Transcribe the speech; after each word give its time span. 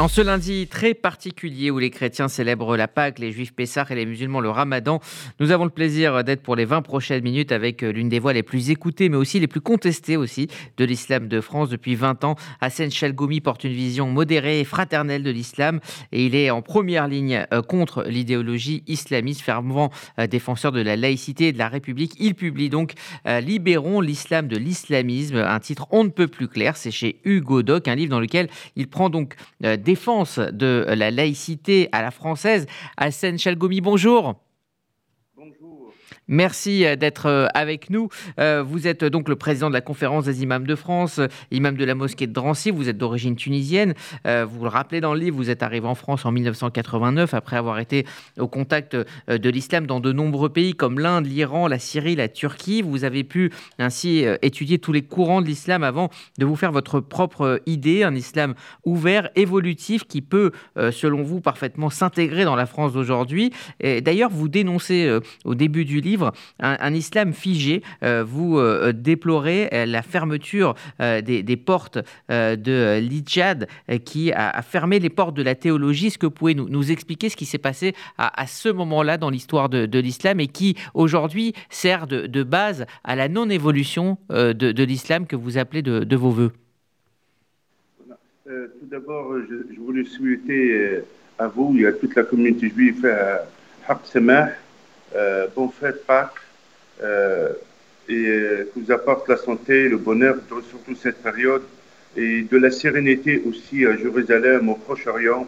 En 0.00 0.08
ce 0.08 0.22
lundi 0.22 0.66
très 0.66 0.94
particulier 0.94 1.70
où 1.70 1.78
les 1.78 1.90
chrétiens 1.90 2.28
célèbrent 2.28 2.74
la 2.74 2.88
Pâque, 2.88 3.18
les 3.18 3.32
juifs 3.32 3.52
Pessah 3.52 3.84
et 3.90 3.94
les 3.94 4.06
musulmans 4.06 4.40
le 4.40 4.48
Ramadan, 4.48 4.98
nous 5.40 5.50
avons 5.50 5.64
le 5.64 5.70
plaisir 5.70 6.24
d'être 6.24 6.42
pour 6.42 6.56
les 6.56 6.64
20 6.64 6.80
prochaines 6.80 7.22
minutes 7.22 7.52
avec 7.52 7.82
l'une 7.82 8.08
des 8.08 8.18
voix 8.18 8.32
les 8.32 8.42
plus 8.42 8.70
écoutées 8.70 9.10
mais 9.10 9.18
aussi 9.18 9.40
les 9.40 9.46
plus 9.46 9.60
contestées 9.60 10.16
aussi 10.16 10.48
de 10.78 10.86
l'islam 10.86 11.28
de 11.28 11.42
France 11.42 11.68
depuis 11.68 11.96
20 11.96 12.24
ans. 12.24 12.36
Hassan 12.62 12.90
Chalgoumi 12.90 13.42
porte 13.42 13.64
une 13.64 13.74
vision 13.74 14.06
modérée 14.06 14.60
et 14.60 14.64
fraternelle 14.64 15.22
de 15.22 15.30
l'islam 15.30 15.80
et 16.12 16.24
il 16.24 16.34
est 16.34 16.48
en 16.48 16.62
première 16.62 17.06
ligne 17.06 17.44
euh, 17.52 17.60
contre 17.60 18.04
l'idéologie 18.04 18.82
islamiste, 18.86 19.42
fervent 19.42 19.90
euh, 20.18 20.26
défenseur 20.26 20.72
de 20.72 20.80
la 20.80 20.96
laïcité 20.96 21.48
et 21.48 21.52
de 21.52 21.58
la 21.58 21.68
République. 21.68 22.14
Il 22.18 22.34
publie 22.34 22.70
donc 22.70 22.94
euh, 23.26 23.40
Libérons 23.40 24.00
l'islam 24.00 24.48
de 24.48 24.56
l'islamisme, 24.56 25.36
un 25.36 25.60
titre 25.60 25.86
on 25.90 26.04
ne 26.04 26.08
peut 26.08 26.26
plus 26.26 26.48
clair, 26.48 26.78
c'est 26.78 26.90
chez 26.90 27.20
Hugo 27.26 27.62
Doc, 27.62 27.86
un 27.86 27.96
livre 27.96 28.12
dans 28.12 28.20
lequel 28.20 28.48
il 28.76 28.88
prend 28.88 29.10
donc 29.10 29.34
des 29.60 29.89
défense 29.90 30.38
de 30.38 30.86
la 30.88 31.10
laïcité 31.10 31.88
à 31.90 32.00
la 32.00 32.12
française. 32.12 32.66
Hassan 32.96 33.38
Chalgomi, 33.38 33.80
bonjour. 33.80 34.36
Merci 36.30 36.86
euh, 36.86 36.94
d'être 36.94 37.26
euh, 37.26 37.46
avec 37.54 37.90
nous. 37.90 38.08
Euh, 38.38 38.62
vous 38.62 38.86
êtes 38.86 39.04
donc 39.04 39.28
le 39.28 39.34
président 39.34 39.68
de 39.68 39.74
la 39.74 39.80
conférence 39.80 40.26
des 40.26 40.44
imams 40.44 40.64
de 40.64 40.76
France, 40.76 41.20
imam 41.50 41.76
de 41.76 41.84
la 41.84 41.96
mosquée 41.96 42.28
de 42.28 42.32
Drancy. 42.32 42.70
Vous 42.70 42.88
êtes 42.88 42.96
d'origine 42.96 43.34
tunisienne. 43.34 43.94
Vous 44.24 44.62
le 44.62 44.68
rappelez 44.68 45.00
dans 45.00 45.12
le 45.12 45.18
livre, 45.20 45.36
vous 45.36 45.50
êtes 45.50 45.64
arrivé 45.64 45.86
en 45.86 45.96
France 45.96 46.24
en 46.24 46.30
1989 46.30 47.34
après 47.34 47.56
avoir 47.56 47.80
été 47.80 48.06
au 48.38 48.46
contact 48.46 48.96
de 49.28 49.50
l'islam 49.50 49.86
dans 49.86 49.98
de 49.98 50.12
nombreux 50.12 50.50
pays 50.50 50.74
comme 50.74 51.00
l'Inde, 51.00 51.26
l'Iran, 51.26 51.66
la 51.66 51.78
Syrie, 51.78 52.14
la 52.14 52.28
Turquie. 52.28 52.82
Vous 52.82 53.02
avez 53.02 53.24
pu 53.24 53.50
ainsi 53.78 54.24
étudier 54.42 54.78
tous 54.78 54.92
les 54.92 55.02
courants 55.02 55.42
de 55.42 55.46
l'islam 55.46 55.82
avant 55.82 56.10
de 56.38 56.44
vous 56.44 56.56
faire 56.56 56.70
votre 56.70 57.00
propre 57.00 57.60
idée, 57.66 58.04
un 58.04 58.14
islam 58.14 58.54
ouvert, 58.84 59.30
évolutif 59.34 60.04
qui 60.04 60.22
peut, 60.22 60.52
selon 60.92 61.22
vous, 61.22 61.40
parfaitement 61.40 61.90
s'intégrer 61.90 62.44
dans 62.44 62.56
la 62.56 62.66
France 62.66 62.92
d'aujourd'hui. 62.92 63.52
D'ailleurs, 63.82 64.30
vous 64.30 64.48
dénoncez 64.48 65.18
au 65.44 65.54
début 65.54 65.84
du 65.84 66.00
livre 66.00 66.19
un, 66.58 66.94
islam 66.94 67.32
figé. 67.32 67.82
Euh, 68.02 68.24
vous 68.26 68.58
euh, 68.58 68.92
déplorez 68.92 69.68
euh, 69.72 69.86
la 69.86 70.02
fermeture 70.02 70.74
des, 71.00 71.56
portes 71.56 71.98
de 72.28 72.98
l'Ijad 72.98 73.68
qui 74.04 74.32
a, 74.32 74.62
fermé 74.62 74.98
les 74.98 75.10
portes 75.10 75.34
de 75.34 75.42
la 75.42 75.54
théologie. 75.54 76.08
Est-ce 76.08 76.18
que 76.18 76.26
pouvez 76.26 76.54
nous, 76.54 76.90
expliquer 76.90 77.28
ce 77.28 77.36
qui 77.36 77.46
s'est 77.46 77.58
passé 77.58 77.94
à, 78.18 78.46
ce 78.46 78.68
moment-là 78.68 79.16
dans 79.18 79.30
l'histoire 79.30 79.68
de, 79.68 79.98
l'islam 79.98 80.40
et 80.40 80.46
qui 80.46 80.76
aujourd'hui 80.94 81.52
sert 81.68 82.06
de, 82.06 82.42
base 82.42 82.86
à 83.04 83.16
la 83.16 83.28
non-évolution 83.28 84.18
de, 84.30 84.84
l'islam 84.84 85.26
que 85.26 85.36
vous 85.36 85.58
appelez 85.58 85.82
de, 85.82 86.16
vos 86.16 86.30
voeux? 86.30 86.52
Tout 88.44 88.86
d'abord, 88.90 89.34
je, 89.48 89.80
voulais 89.80 90.04
souhaiter 90.04 91.00
à 91.38 91.46
vous 91.48 91.76
et 91.78 91.86
à 91.86 91.92
toute 91.92 92.14
la 92.14 92.24
communauté 92.24 92.68
juive 92.68 93.06
Haq 93.88 93.98
Samah, 94.04 94.50
euh, 95.14 95.46
bon 95.56 95.68
fête 95.68 96.06
Pâques 96.06 96.30
euh, 97.02 97.50
et 98.08 98.14
euh, 98.14 98.70
que 98.72 98.80
vous 98.80 98.92
apporte 98.92 99.28
la 99.28 99.36
santé, 99.36 99.88
le 99.88 99.96
bonheur, 99.96 100.36
surtout 100.48 100.94
cette 100.94 101.22
période, 101.22 101.62
et 102.16 102.42
de 102.42 102.56
la 102.56 102.70
sérénité 102.70 103.42
aussi 103.48 103.86
à 103.86 103.96
Jérusalem, 103.96 104.68
au 104.68 104.74
Proche-Orient, 104.74 105.46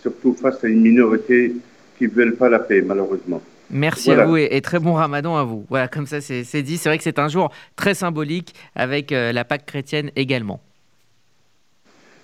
surtout 0.00 0.34
face 0.34 0.62
à 0.64 0.68
une 0.68 0.82
minorité 0.82 1.54
qui 1.98 2.04
ne 2.04 2.10
veulent 2.10 2.36
pas 2.36 2.48
la 2.48 2.58
paix, 2.58 2.82
malheureusement. 2.82 3.42
Merci 3.70 4.10
à 4.12 4.26
vous 4.26 4.36
et, 4.36 4.60
très 4.60 4.78
bon 4.78 4.92
ramadan 4.92 5.36
à 5.36 5.44
vous. 5.44 5.64
Voilà, 5.70 5.88
comme 5.88 6.06
ça 6.06 6.20
c'est 6.20 6.62
dit. 6.62 6.76
C'est 6.76 6.90
vrai 6.90 6.98
que 6.98 7.04
c'est 7.04 7.18
un 7.18 7.28
jour 7.28 7.50
très 7.74 7.94
symbolique 7.94 8.54
avec 8.74 9.12
la 9.12 9.44
Pâque 9.44 9.64
chrétienne 9.64 10.10
également. 10.14 10.60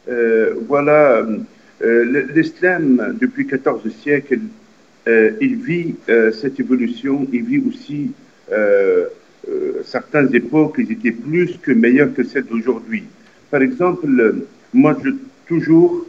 voilà, 0.06 1.24
l'islam, 1.80 3.16
depuis 3.18 3.46
14 3.46 3.88
siècles, 3.88 4.34
euh, 4.34 4.57
il 5.40 5.56
vit 5.56 5.94
euh, 6.08 6.32
cette 6.32 6.60
évolution, 6.60 7.26
il 7.32 7.44
vit 7.44 7.62
aussi 7.66 8.12
euh, 8.52 9.06
certaines 9.84 10.34
époques, 10.34 10.84
qui 10.84 10.92
étaient 10.92 11.12
plus 11.12 11.58
que 11.62 11.72
meilleures 11.72 12.12
que 12.12 12.22
celles 12.24 12.44
d'aujourd'hui. 12.44 13.04
Par 13.50 13.62
exemple, 13.62 14.06
moi, 14.74 14.96
toujours, 15.46 16.06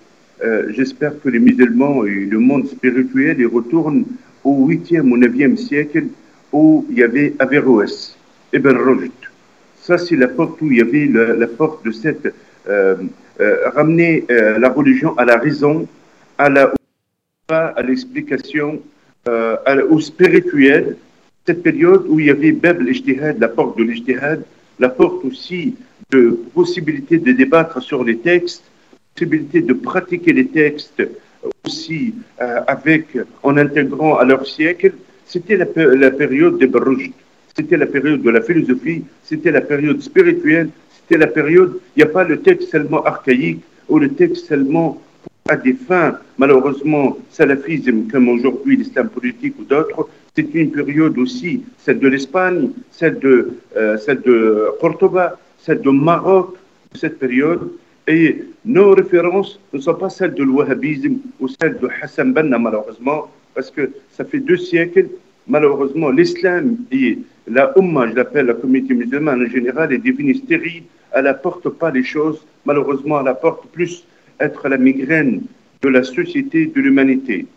j'espère 0.69 1.13
que 1.21 1.29
les 1.29 1.39
musulmans 1.39 2.03
et 2.03 2.25
le 2.25 2.39
monde 2.39 2.67
spirituel 2.67 3.37
ils 3.39 3.47
retournent 3.47 4.03
au 4.43 4.67
8e 4.67 5.09
ou 5.09 5.17
9e 5.17 5.55
siècle 5.55 6.07
où 6.51 6.85
il 6.89 6.97
y 6.97 7.03
avait 7.03 7.33
Averroès, 7.39 8.17
Ibn 8.53 8.75
Rushd. 8.75 9.11
Ça, 9.81 9.97
c'est 9.97 10.17
la 10.17 10.27
porte 10.27 10.61
où 10.61 10.69
il 10.69 10.77
y 10.79 10.81
avait 10.81 11.05
la, 11.05 11.47
porte 11.47 11.85
de 11.85 11.91
cette. 11.91 12.33
ramener 13.73 14.25
la 14.29 14.69
religion 14.69 15.17
à 15.17 15.23
la 15.23 15.37
raison, 15.37 15.87
à 16.37 16.49
la 16.49 16.73
à 17.49 17.81
l'explication 17.81 18.81
euh, 19.27 19.57
au 19.89 19.99
spirituel, 19.99 20.97
cette 21.45 21.63
période 21.63 22.05
où 22.07 22.19
il 22.19 22.27
y 22.27 22.29
avait 22.29 22.51
Bab 22.51 22.81
l'Ijtihad, 22.81 23.39
la 23.39 23.47
porte 23.47 23.77
de 23.77 23.83
l'Ijtihad, 23.83 24.43
la 24.79 24.89
porte 24.89 25.25
aussi 25.25 25.75
de 26.11 26.39
possibilité 26.53 27.17
de 27.17 27.31
débattre 27.31 27.81
sur 27.81 28.03
les 28.03 28.17
textes, 28.17 28.63
possibilité 29.15 29.61
de 29.61 29.73
pratiquer 29.73 30.33
les 30.33 30.47
textes 30.47 31.03
aussi 31.65 32.13
euh, 32.41 32.61
avec, 32.67 33.17
en 33.43 33.57
intégrant 33.57 34.17
à 34.17 34.25
leur 34.25 34.45
siècle, 34.45 34.93
c'était 35.25 35.57
la, 35.57 35.65
période 35.65 36.57
des 36.57 36.67
Baruj, 36.67 37.11
c'était 37.55 37.77
la 37.77 37.85
période 37.85 38.21
de 38.21 38.29
la 38.29 38.41
philosophie, 38.41 39.03
c'était 39.23 39.51
la 39.51 39.61
période 39.61 40.01
spirituelle, 40.01 40.69
c'était 40.97 41.19
la 41.19 41.27
période, 41.27 41.79
il 41.95 42.03
n'y 42.03 42.09
a 42.09 42.11
pas 42.11 42.23
le 42.23 42.39
texte 42.39 42.69
seulement 42.69 43.03
archaïque 43.03 43.61
ou 43.87 43.99
le 43.99 44.09
texte 44.09 44.47
seulement 44.47 45.01
à 45.49 45.57
des 45.57 45.73
fins, 45.73 46.17
malheureusement, 46.37 47.17
salafisme 47.31 48.07
comme 48.11 48.29
aujourd'hui 48.29 48.77
l'islam 48.77 49.09
politique 49.09 49.55
ou 49.59 49.63
d'autres, 49.63 50.07
c'est 50.35 50.53
une 50.53 50.71
période 50.71 51.17
aussi, 51.17 51.63
celle 51.79 51.99
de 51.99 52.07
l'Espagne, 52.07 52.69
celle 52.91 53.17
de, 53.19 53.57
euh, 53.75 53.97
celle 53.97 54.21
de 54.21 54.67
Cordoba, 54.79 55.37
celle 55.57 55.81
de 55.81 55.89
Maroc, 55.89 56.55
cette 56.93 57.17
période. 57.17 57.71
Et 58.07 58.43
nos 58.63 58.93
références 58.93 59.59
ne 59.73 59.79
sont 59.79 59.95
pas 59.95 60.09
celles 60.09 60.35
de 60.35 60.43
l'Wahhabisme 60.43 61.17
ou 61.39 61.47
celles 61.47 61.77
de 61.79 61.89
Hassan 62.01 62.31
Banna, 62.31 62.59
malheureusement, 62.59 63.29
parce 63.55 63.71
que 63.71 63.89
ça 64.11 64.23
fait 64.23 64.39
deux 64.39 64.57
siècles, 64.57 65.09
malheureusement, 65.47 66.11
l'islam 66.11 66.77
et 66.91 67.17
la 67.47 67.73
Ummah, 67.75 68.09
je 68.09 68.15
l'appelle 68.15 68.45
la 68.45 68.53
communauté 68.53 68.93
musulmane 68.93 69.41
en 69.43 69.49
général, 69.49 69.91
est 69.91 69.97
devenue 69.97 70.35
stérile. 70.35 70.83
Elle 71.11 71.23
n'apporte 71.23 71.67
pas 71.69 71.89
les 71.89 72.03
choses, 72.03 72.39
malheureusement, 72.65 73.19
elle 73.19 73.27
apporte 73.27 73.67
plus 73.71 74.05
être 74.39 74.67
la 74.69 74.77
migraine 74.77 75.41
de 75.81 75.89
la 75.89 76.03
société, 76.03 76.67
de 76.67 76.81
l'humanité. 76.81 77.47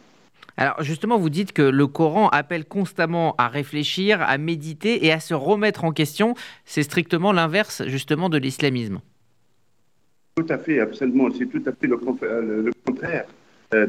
Alors 0.56 0.82
justement, 0.82 1.18
vous 1.18 1.30
dites 1.30 1.52
que 1.52 1.62
le 1.62 1.86
Coran 1.86 2.28
appelle 2.28 2.64
constamment 2.64 3.34
à 3.38 3.48
réfléchir, 3.48 4.20
à 4.22 4.36
méditer 4.38 5.06
et 5.06 5.12
à 5.12 5.20
se 5.20 5.34
remettre 5.34 5.84
en 5.84 5.92
question. 5.92 6.34
C'est 6.64 6.82
strictement 6.82 7.32
l'inverse 7.32 7.82
justement 7.86 8.28
de 8.28 8.38
l'islamisme. 8.38 9.00
Tout 10.36 10.46
à 10.48 10.58
fait, 10.58 10.80
absolument. 10.80 11.28
C'est 11.36 11.46
tout 11.46 11.62
à 11.66 11.72
fait 11.72 11.86
le, 11.86 11.96
contraire. 12.86 13.26
Euh, 13.74 13.86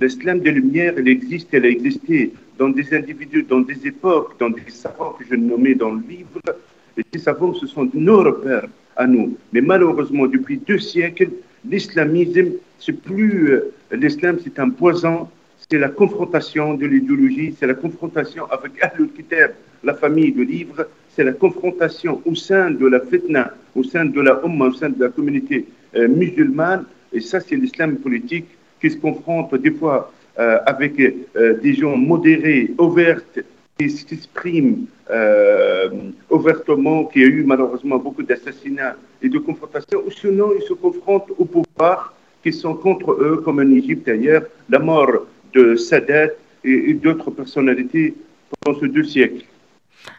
l'islam 0.00 0.40
des 0.40 0.50
Lumières, 0.50 0.94
il 0.98 1.08
existe, 1.08 1.52
elle 1.52 1.66
a 1.66 1.68
existé 1.68 2.32
dans 2.58 2.70
des 2.70 2.94
individus, 2.94 3.42
dans 3.42 3.60
des 3.60 3.86
époques, 3.86 4.38
dans 4.38 4.50
des 4.50 4.68
savants 4.68 5.12
que 5.12 5.24
je 5.30 5.34
nommais 5.34 5.74
dans 5.74 5.92
le 5.92 6.02
livre. 6.08 6.40
Et 6.96 7.02
ces 7.12 7.18
savants, 7.18 7.54
ce 7.54 7.66
sont 7.66 7.88
nos 7.94 8.22
repères 8.22 8.68
à 8.96 9.06
nous. 9.06 9.36
Mais 9.52 9.60
malheureusement, 9.60 10.26
depuis 10.26 10.58
deux 10.58 10.78
siècles, 10.78 11.30
l'islamisme, 11.68 12.52
c'est 12.78 12.92
plus 12.92 13.50
euh, 13.50 13.72
l'islam, 13.92 14.38
c'est 14.42 14.58
un 14.58 14.70
poison, 14.70 15.28
c'est 15.70 15.78
la 15.78 15.88
confrontation 15.88 16.74
de 16.74 16.86
l'idéologie, 16.86 17.54
c'est 17.58 17.66
la 17.66 17.74
confrontation 17.74 18.46
avec 18.50 18.72
Ahlul 18.82 19.10
Kitab, 19.12 19.52
la 19.84 19.94
famille 19.94 20.32
de 20.32 20.42
livres, 20.42 20.86
c'est 21.14 21.24
la 21.24 21.32
confrontation 21.32 22.20
au 22.24 22.34
sein 22.34 22.70
de 22.70 22.86
la 22.86 23.00
fitna, 23.00 23.52
au 23.76 23.84
sein 23.84 24.04
de 24.04 24.20
la 24.20 24.40
Ummah, 24.44 24.66
au 24.66 24.72
sein 24.72 24.90
de 24.90 25.02
la 25.02 25.10
communauté 25.10 25.66
euh, 25.94 26.08
musulmane, 26.08 26.84
et 27.12 27.20
ça 27.20 27.40
c'est 27.40 27.56
l'islam 27.56 27.96
politique 27.96 28.46
qui 28.80 28.90
se 28.90 28.96
confronte 28.96 29.54
des 29.54 29.70
fois 29.70 30.12
euh, 30.38 30.58
avec 30.66 30.96
des 30.96 31.74
gens 31.74 31.96
modérés, 31.96 32.70
ouverts, 32.78 33.20
qui 33.78 33.90
s'expriment 33.90 34.86
ouvertement, 36.30 37.04
qui 37.06 37.22
a 37.22 37.26
eu 37.26 37.44
malheureusement 37.44 37.98
beaucoup 37.98 38.22
d'assassinats 38.22 38.96
et 39.20 39.28
de 39.28 39.38
confrontations, 39.38 40.02
ou 40.06 40.10
sinon 40.10 40.52
ils 40.58 40.62
se 40.62 40.72
confrontent 40.72 41.30
au 41.38 41.44
pouvoir 41.44 42.14
qui 42.42 42.52
sont 42.52 42.74
contre 42.74 43.12
eux, 43.12 43.40
comme 43.44 43.58
en 43.58 43.70
Égypte 43.70 44.08
ailleurs, 44.08 44.42
la 44.68 44.78
mort 44.78 45.26
de 45.54 45.76
Sadat 45.76 46.28
et, 46.64 46.94
d'autres 46.94 47.30
personnalités 47.30 48.14
pendant 48.60 48.78
ces 48.80 48.88
deux 48.88 49.04
siècles. 49.04 49.44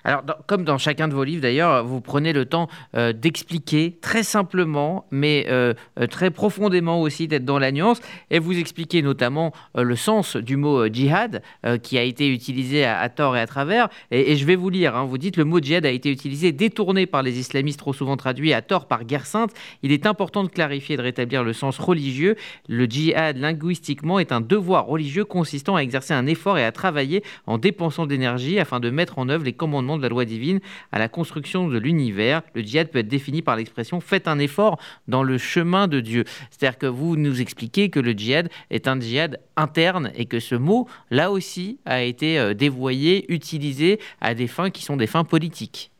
Alors, 0.05 0.23
comme 0.47 0.63
dans 0.63 0.77
chacun 0.77 1.07
de 1.07 1.13
vos 1.13 1.23
livres 1.23 1.41
d'ailleurs, 1.41 1.85
vous 1.85 2.01
prenez 2.01 2.33
le 2.33 2.45
temps 2.45 2.67
euh, 2.95 3.13
d'expliquer 3.13 3.97
très 4.01 4.23
simplement, 4.23 5.05
mais 5.11 5.45
euh, 5.49 5.73
euh, 5.99 6.07
très 6.07 6.29
profondément 6.29 7.01
aussi, 7.01 7.27
d'être 7.27 7.45
dans 7.45 7.59
la 7.59 7.71
nuance, 7.71 8.01
et 8.29 8.39
vous 8.39 8.57
expliquez 8.57 9.01
notamment 9.01 9.53
le 9.75 9.95
sens 9.95 10.35
du 10.35 10.57
mot 10.57 10.87
djihad, 10.87 11.41
qui 11.81 11.97
a 11.97 12.03
été 12.03 12.27
utilisé 12.29 12.85
à, 12.85 13.07
tort 13.09 13.37
et 13.37 13.39
à 13.39 13.47
travers. 13.47 13.89
Et, 14.11 14.35
je 14.35 14.45
vais 14.45 14.55
vous 14.55 14.69
lire, 14.69 14.95
hein. 14.95 15.05
vous 15.05 15.17
dites 15.17 15.37
le 15.37 15.45
mot 15.45 15.59
djihad 15.59 15.85
a 15.85 15.89
été 15.89 16.11
utilisé, 16.11 16.51
détourné 16.51 17.05
par 17.05 17.23
les 17.23 17.39
islamistes, 17.39 17.79
trop 17.79 17.93
souvent 17.93 18.17
traduit 18.17 18.53
à 18.53 18.61
tort 18.61 18.87
par 18.87 19.05
guerre 19.05 19.25
sainte. 19.25 19.51
Il 19.83 19.91
est 19.91 20.05
important 20.05 20.43
de 20.43 20.49
clarifier 20.49 20.95
et 20.95 20.97
de 20.97 21.03
rétablir 21.03 21.43
le 21.43 21.53
sens 21.53 21.79
religieux. 21.79 22.35
Le 22.67 22.85
djihad, 22.85 23.37
linguistiquement, 23.37 24.19
est 24.19 24.31
un 24.31 24.41
devoir 24.41 24.85
religieux 24.85 25.25
consistant 25.25 25.75
à 25.75 25.81
exercer 25.81 26.13
un 26.13 26.27
effort 26.27 26.57
et 26.57 26.65
à 26.65 26.71
travailler 26.71 27.23
en 27.47 27.57
dépensant 27.57 28.05
d'énergie 28.05 28.59
afin 28.59 28.79
de 28.79 28.89
mettre 28.89 29.19
en 29.19 29.29
œuvre 29.29 29.45
les 29.45 29.53
commandements 29.53 29.92
de 29.97 30.03
la 30.03 30.09
loi 30.09 30.25
divine 30.25 30.59
à 30.91 30.99
la 30.99 31.07
construction 31.07 31.67
de 31.67 31.77
l'univers. 31.77 32.41
Le 32.53 32.61
djihad 32.61 32.89
peut 32.89 32.99
être 32.99 33.07
défini 33.07 33.41
par 33.41 33.55
l'expression 33.55 33.99
faites 33.99 34.27
un 34.27 34.39
effort 34.39 34.79
dans 35.07 35.23
le 35.23 35.37
chemin 35.37 35.87
de 35.87 35.99
Dieu. 35.99 36.23
C'est-à-dire 36.51 36.77
que 36.77 36.85
vous 36.85 37.15
nous 37.15 37.41
expliquez 37.41 37.89
que 37.89 37.99
le 37.99 38.11
djihad 38.11 38.49
est 38.69 38.87
un 38.87 38.99
djihad 38.99 39.39
interne 39.55 40.11
et 40.15 40.25
que 40.25 40.39
ce 40.39 40.55
mot, 40.55 40.87
là 41.09 41.31
aussi, 41.31 41.79
a 41.85 42.01
été 42.03 42.39
euh, 42.39 42.53
dévoyé, 42.53 43.31
utilisé 43.31 43.99
à 44.21 44.33
des 44.33 44.47
fins 44.47 44.69
qui 44.69 44.83
sont 44.83 44.97
des 44.97 45.07
fins 45.07 45.23
politiques. 45.23 45.91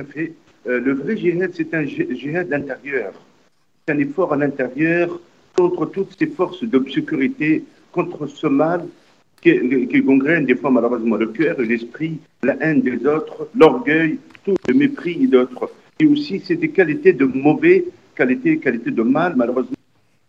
Euh, 0.00 0.80
le 0.80 0.92
vrai 0.94 1.16
djihad, 1.16 1.50
c'est 1.54 1.74
un 1.74 1.84
djihad 1.84 2.52
intérieur. 2.52 3.12
C'est 3.86 3.94
un 3.94 3.98
effort 3.98 4.32
à 4.32 4.36
l'intérieur 4.36 5.20
contre 5.56 5.86
toutes 5.86 6.16
ces 6.18 6.26
forces 6.26 6.64
d'obscurité, 6.64 7.64
contre 7.92 8.26
ce 8.26 8.46
mal 8.46 8.86
qui, 9.44 9.86
qui 9.88 10.00
gangrène 10.00 10.46
des 10.46 10.56
fois 10.56 10.70
malheureusement 10.70 11.16
le 11.16 11.26
cœur 11.26 11.60
et 11.60 11.66
l'esprit, 11.66 12.18
la 12.42 12.56
haine 12.60 12.80
des 12.80 13.06
autres, 13.06 13.48
l'orgueil, 13.54 14.18
tout 14.44 14.56
le 14.66 14.74
mépris 14.74 15.28
d'autres. 15.28 15.70
Et 16.00 16.06
aussi, 16.06 16.40
c'est 16.44 16.56
des 16.56 16.70
qualités 16.70 17.12
de 17.12 17.26
mauvais, 17.26 17.84
qualités, 18.16 18.58
qualités 18.58 18.90
de 18.90 19.02
mal, 19.02 19.34
malheureusement. 19.36 19.76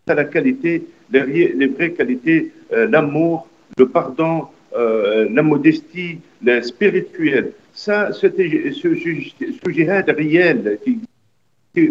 C'est 0.08 0.14
la 0.14 0.26
qualité, 0.26 0.84
les, 1.12 1.54
les 1.54 1.68
vraies 1.68 1.92
qualités, 1.92 2.52
euh, 2.74 2.88
l'amour, 2.88 3.48
le 3.78 3.88
pardon, 3.88 4.48
euh, 4.76 5.28
la 5.32 5.42
modestie, 5.42 6.20
le 6.44 6.62
spirituel. 6.62 7.54
Ça, 7.74 8.12
ce, 8.14 8.28
ce, 8.28 9.70
djihad 9.70 10.10
réel 10.10 10.78
qui, 10.84 11.00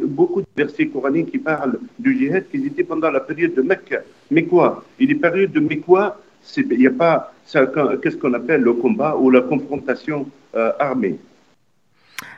beaucoup 0.05 0.41
de 0.41 0.47
versets 0.57 0.87
coraniques 0.87 1.31
qui 1.31 1.39
parlent 1.39 1.79
du 1.99 2.17
djihad 2.17 2.45
qui 2.51 2.59
étaient 2.67 2.85
pendant 2.85 3.11
la 3.11 3.21
période 3.21 3.55
de 3.55 3.63
Mecque. 3.63 3.99
Mais 4.31 4.45
quoi? 4.45 4.85
Et 5.01 5.07
les 5.07 5.17
périodes 5.17 5.53
de 5.53 5.61
Mecque, 5.61 6.15
il 6.57 6.79
n'y 6.79 6.87
a 6.87 6.91
pas 6.91 7.33
qu'est-ce 7.53 8.17
qu'on 8.17 8.35
appelle 8.35 8.63
le 8.63 8.75
combat 8.75 9.17
ou 9.17 9.31
la 9.31 9.41
confrontation 9.41 10.27
euh, 10.55 10.73
armée? 10.79 11.19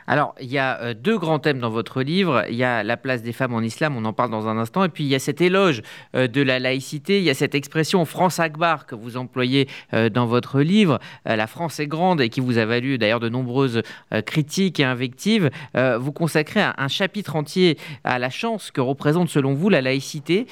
Alors, 0.09 0.33
il 0.39 0.49
y 0.49 0.57
a 0.57 0.79
euh, 0.81 0.93
deux 0.93 1.17
grands 1.17 1.39
thèmes 1.39 1.59
dans 1.59 1.69
votre 1.69 2.01
livre. 2.01 2.45
Il 2.49 2.55
y 2.55 2.63
a 2.63 2.81
la 2.81 2.95
place 2.95 3.21
des 3.23 3.33
femmes 3.33 3.53
en 3.53 3.59
islam, 3.59 3.97
on 3.97 4.05
en 4.05 4.13
parle 4.13 4.31
dans 4.31 4.47
un 4.47 4.57
instant. 4.57 4.85
Et 4.85 4.89
puis, 4.89 5.03
il 5.03 5.09
y 5.09 5.15
a 5.15 5.19
cet 5.19 5.41
éloge 5.41 5.81
euh, 6.15 6.27
de 6.27 6.41
la 6.41 6.59
laïcité. 6.59 7.17
Il 7.17 7.25
y 7.25 7.29
a 7.29 7.33
cette 7.33 7.55
expression 7.55 8.05
France 8.05 8.39
Akbar 8.39 8.85
que 8.85 8.95
vous 8.95 9.17
employez 9.17 9.67
euh, 9.93 10.07
dans 10.09 10.25
votre 10.25 10.61
livre. 10.61 10.99
La 11.25 11.47
France 11.47 11.81
est 11.81 11.87
grande 11.87 12.21
et 12.21 12.29
qui 12.29 12.39
vous 12.39 12.57
a 12.57 12.65
valu 12.65 12.97
d'ailleurs 12.97 13.19
de 13.19 13.27
nombreuses 13.27 13.81
critiques 14.25 14.79
et 14.79 14.83
invectives. 14.83 15.49
Vous 15.75 16.11
consacrez 16.11 16.61
un 16.61 16.87
chapitre 16.87 17.35
entier 17.35 17.77
à 18.03 18.19
la 18.19 18.29
chance 18.29 18.71
que 18.71 18.79
représente, 18.79 19.29
selon 19.29 19.53
vous, 19.53 19.69
la 19.69 19.81
laïcité 19.81 20.47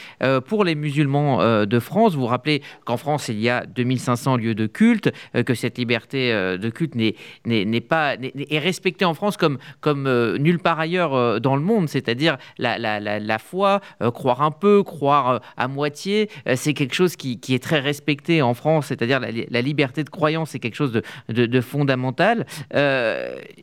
pour 0.47 0.63
les 0.63 0.75
musulmans 0.75 1.65
de 1.65 1.79
France. 1.79 2.15
Vous 2.15 2.25
rappelez 2.25 2.61
qu'en 2.83 2.97
France, 2.97 3.29
il 3.29 3.39
y 3.39 3.49
a 3.49 3.65
2500 3.65 4.37
lieux 4.37 4.55
de 4.55 4.67
culte, 4.67 5.11
que 5.45 5.53
cette 5.53 5.77
liberté 5.77 6.31
de 6.31 6.69
culte 6.69 6.95
n'est 6.95 7.81
pas 7.81 8.15
est 8.15 8.59
respectée 8.59 9.05
en 9.05 9.13
France 9.13 9.37
comme, 9.37 9.44
comme 9.81 10.07
euh, 10.07 10.37
nulle 10.37 10.59
part 10.59 10.79
ailleurs 10.79 11.13
euh, 11.13 11.39
dans 11.39 11.55
le 11.55 11.61
monde, 11.61 11.89
c'est-à-dire 11.89 12.37
la, 12.57 13.37
foi, 13.39 13.81
euh, 14.01 14.11
croire 14.11 14.41
un 14.41 14.51
peu, 14.51 14.83
croire 14.83 15.41
à 15.57 15.67
moitié, 15.67 16.29
c'est 16.55 16.73
quelque 16.73 16.95
chose 16.95 17.15
qui, 17.15 17.39
est 17.49 17.63
très 17.63 17.79
respecté 17.79 18.41
en 18.41 18.53
France, 18.53 18.87
c'est-à-dire 18.87 19.19
la, 19.19 19.61
liberté 19.61 20.03
de 20.03 20.09
croyance, 20.09 20.51
c'est 20.51 20.59
quelque 20.59 20.75
chose 20.75 21.01
de, 21.29 21.61
fondamental. 21.61 22.45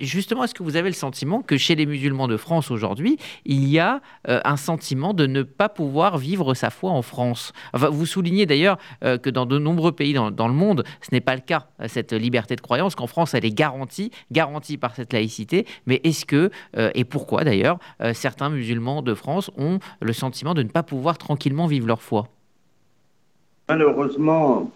justement, 0.01 0.45
est-ce 0.45 0.55
que 0.55 0.63
vous 0.63 0.77
avez 0.77 0.89
le 0.89 0.95
sentiment 0.95 1.43
que 1.43 1.57
chez 1.57 1.75
les 1.75 1.87
musulmans 1.87 2.29
de 2.29 2.37
France 2.37 2.71
aujourd'hui, 2.71 3.19
il 3.45 3.69
y 3.69 3.79
a 3.79 4.01
un 4.27 4.57
sentiment 4.57 5.15
de 5.15 5.27
ne 5.27 5.43
pas 5.43 5.69
pouvoir 5.69 6.19
vivre 6.19 6.55
sa 6.55 6.71
foi 6.71 6.91
en 6.91 7.03
France? 7.03 7.53
Vous 7.75 8.07
soulignez 8.07 8.47
d'ailleurs 8.47 8.79
que 9.01 9.31
dans 9.31 9.47
de 9.47 9.59
nombreux 9.59 9.93
pays 9.93 10.15
dans 10.15 10.49
le 10.49 10.55
monde, 10.55 10.85
ce 11.01 11.09
n'est 11.13 11.21
pas 11.21 11.35
le 11.35 11.41
cas, 11.41 11.67
cette 11.87 12.13
liberté 12.13 12.57
de 12.57 12.61
croyance, 12.61 12.95
qu'en 12.95 13.07
France, 13.07 13.35
elle 13.35 13.45
est 13.45 13.55
garantie, 13.55 14.11
garantie 14.31 14.77
par 14.77 14.95
cette 14.95 15.13
laïcité, 15.13 15.67
mais 15.87 16.01
est-ce 16.05 16.25
que, 16.25 16.51
euh, 16.77 16.91
et 16.95 17.05
pourquoi 17.05 17.45
d'ailleurs, 17.45 17.79
euh, 18.01 18.15
certains 18.15 18.51
musulmans 18.51 19.03
de 19.03 19.15
France 19.15 19.51
ont 19.57 19.79
le 20.01 20.13
sentiment 20.13 20.55
de 20.55 20.63
ne 20.63 20.69
pas 20.69 20.83
pouvoir 20.83 21.19
tranquillement 21.19 21.67
vivre 21.67 21.87
leur 21.87 22.03
foi? 22.03 22.29
Malheureusement, 23.69 24.71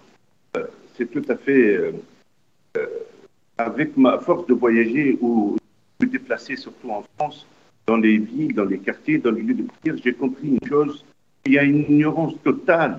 euh, 0.57 0.65
c'est 0.97 1.11
tout 1.11 1.25
à 1.29 1.37
fait 1.37 1.93
avec 3.59 3.97
ma 3.97 4.19
force 4.19 4.47
de 4.47 4.55
voyager 4.55 5.19
ou 5.21 5.57
de 6.01 6.07
me 6.07 6.11
déplacer, 6.13 6.57
surtout 6.57 6.91
en 6.91 7.05
France, 7.17 7.47
dans 7.87 7.97
les 7.97 8.19
villes, 8.19 8.55
dans 8.55 8.65
les 8.65 8.79
quartiers, 8.79 9.19
dans 9.19 9.31
les 9.31 9.43
lieux 9.43 9.55
de 9.55 9.63
prière, 9.63 9.97
j'ai 10.03 10.13
compris 10.13 10.49
une 10.49 10.69
chose 10.69 11.05
il 11.47 11.53
y 11.53 11.59
a 11.59 11.63
une 11.63 11.83
ignorance 11.89 12.35
totale 12.43 12.99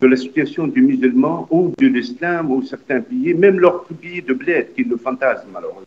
de 0.00 0.06
la 0.06 0.16
situation 0.16 0.66
du 0.66 0.82
musulman 0.82 1.46
ou 1.50 1.72
de 1.76 1.86
l'islam 1.86 2.50
ou 2.50 2.62
certains 2.62 3.00
pays, 3.00 3.34
même 3.34 3.58
leurs 3.58 3.84
pays 3.84 4.22
de 4.22 4.32
bled 4.32 4.74
qui 4.74 4.84
le 4.84 4.96
fantasment 4.96 5.52
malheureusement 5.52 5.82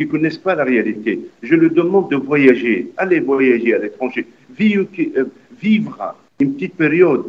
qui 0.00 0.06
ne 0.06 0.10
connaissent 0.12 0.38
pas 0.38 0.54
la 0.54 0.64
réalité. 0.64 1.20
Je 1.42 1.54
leur 1.54 1.70
demande 1.70 2.10
de 2.10 2.16
voyager, 2.16 2.90
aller 2.96 3.20
voyager 3.20 3.74
à 3.74 3.78
l'étranger, 3.78 4.26
vivre, 4.58 4.86
euh, 4.98 5.24
vivre 5.60 6.14
une 6.40 6.54
petite 6.54 6.74
période. 6.74 7.26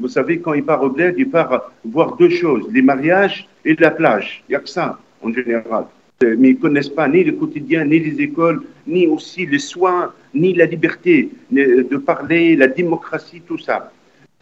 vous 0.00 0.08
savez, 0.08 0.38
quand 0.38 0.54
il 0.54 0.64
part 0.64 0.82
au 0.82 0.88
bled, 0.88 1.16
il 1.18 1.28
part 1.28 1.70
voir 1.84 2.16
deux 2.16 2.30
choses, 2.30 2.64
les 2.72 2.80
mariages 2.80 3.46
et 3.66 3.74
la 3.74 3.90
plage. 3.90 4.42
Il 4.48 4.52
n'y 4.52 4.56
a 4.56 4.60
que 4.60 4.70
ça, 4.70 4.98
en 5.22 5.30
général. 5.30 5.84
Euh, 6.22 6.34
mais 6.38 6.48
ils 6.50 6.56
ne 6.56 6.62
connaissent 6.66 6.96
pas 7.02 7.08
ni 7.08 7.22
le 7.24 7.32
quotidien, 7.32 7.84
ni 7.84 7.98
les 7.98 8.22
écoles, 8.22 8.62
ni 8.86 9.06
aussi 9.06 9.44
les 9.44 9.58
soins, 9.58 10.14
ni 10.32 10.54
la 10.54 10.64
liberté 10.64 11.28
de 11.50 11.96
parler, 11.98 12.56
la 12.56 12.68
démocratie, 12.68 13.42
tout 13.46 13.58
ça. 13.58 13.92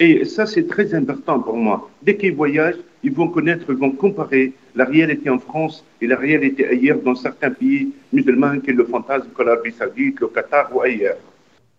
Et 0.05 0.27
ça, 0.27 0.45
c'est 0.45 0.67
très 0.69 0.93
important 0.93 1.41
pour 1.41 1.57
moi. 1.57 1.89
Dès 2.03 2.15
qu'ils 2.19 2.35
voyagent, 2.35 2.83
ils 3.03 3.11
vont 3.11 3.29
connaître, 3.29 3.65
ils 3.71 3.77
vont 3.85 3.93
comparer 3.93 4.53
la 4.75 4.85
réalité 4.85 5.31
en 5.31 5.39
France 5.39 5.83
et 6.03 6.07
la 6.07 6.17
réalité 6.17 6.67
ailleurs 6.67 6.99
dans 6.99 7.15
certains 7.15 7.51
pays 7.51 7.89
musulmans, 8.13 8.61
qui 8.61 8.73
le 8.73 8.85
fantasme 8.85 9.29
comme 9.33 9.47
l'Arabie 9.47 9.73
Saoudite, 9.73 10.21
le 10.21 10.27
Qatar 10.27 10.77
ou 10.77 10.83
ailleurs. 10.83 11.17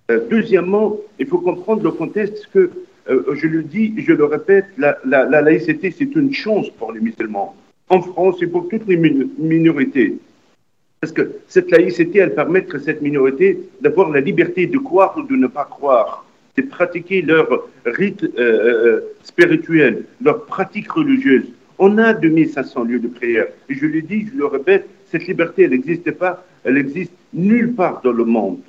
Euh, 0.10 0.22
deuxièmement, 0.28 0.98
il 1.20 1.28
faut 1.28 1.38
comprendre 1.38 1.84
le 1.84 1.92
contexte 1.92 2.50
que, 2.52 2.72
euh, 3.10 3.36
je 3.36 3.46
le 3.46 3.62
dis, 3.62 3.94
je 3.98 4.14
le 4.14 4.26
répète, 4.26 4.66
la, 4.80 4.98
la 5.06 5.42
laïcité, 5.44 5.92
c'est 5.92 6.16
une 6.16 6.34
chance 6.34 6.72
pour 6.72 6.94
les 6.94 7.02
musulmans. 7.02 7.56
En 7.90 8.02
France 8.02 8.42
et 8.42 8.48
pour 8.48 8.68
toutes 8.70 8.88
les 8.88 8.98
minorités. 9.38 10.18
Parce 11.00 11.14
que 11.14 11.34
cette 11.48 11.70
laïcité, 11.70 12.18
elle 12.18 12.34
permet 12.34 12.66
à 12.74 12.80
cette 12.80 13.04
minorité 13.04 13.60
d'avoir 13.82 14.10
la 14.10 14.22
liberté 14.22 14.66
de 14.66 14.80
croire 14.80 15.16
ou 15.16 15.22
de 15.22 15.36
ne 15.36 15.46
pas 15.46 15.66
croire 15.66 16.25
de 16.58 16.62
pratiquer 16.62 17.22
leur 17.22 17.68
rite 17.86 18.24
euh, 18.24 18.30
euh, 18.40 19.00
spirituel, 19.24 20.06
leur 20.22 20.46
pratique 20.46 20.92
religieuse. 20.92 21.46
On 21.78 21.98
a 21.98 22.14
2500 22.14 22.84
lieux 22.86 23.00
de 23.00 23.08
prière. 23.08 23.48
Et 23.70 23.76
je 23.76 23.86
le 23.86 24.02
dis, 24.02 24.28
je 24.32 24.38
le 24.38 24.46
répète, 24.46 24.88
cette 25.12 25.28
liberté, 25.28 25.64
elle 25.64 25.72
n'existe 25.72 26.12
pas, 26.12 26.46
elle 26.64 26.78
existe 26.78 27.12
nulle 27.34 27.74
part 27.74 28.02
dans 28.04 28.14
le 28.14 28.24
monde. 28.24 28.60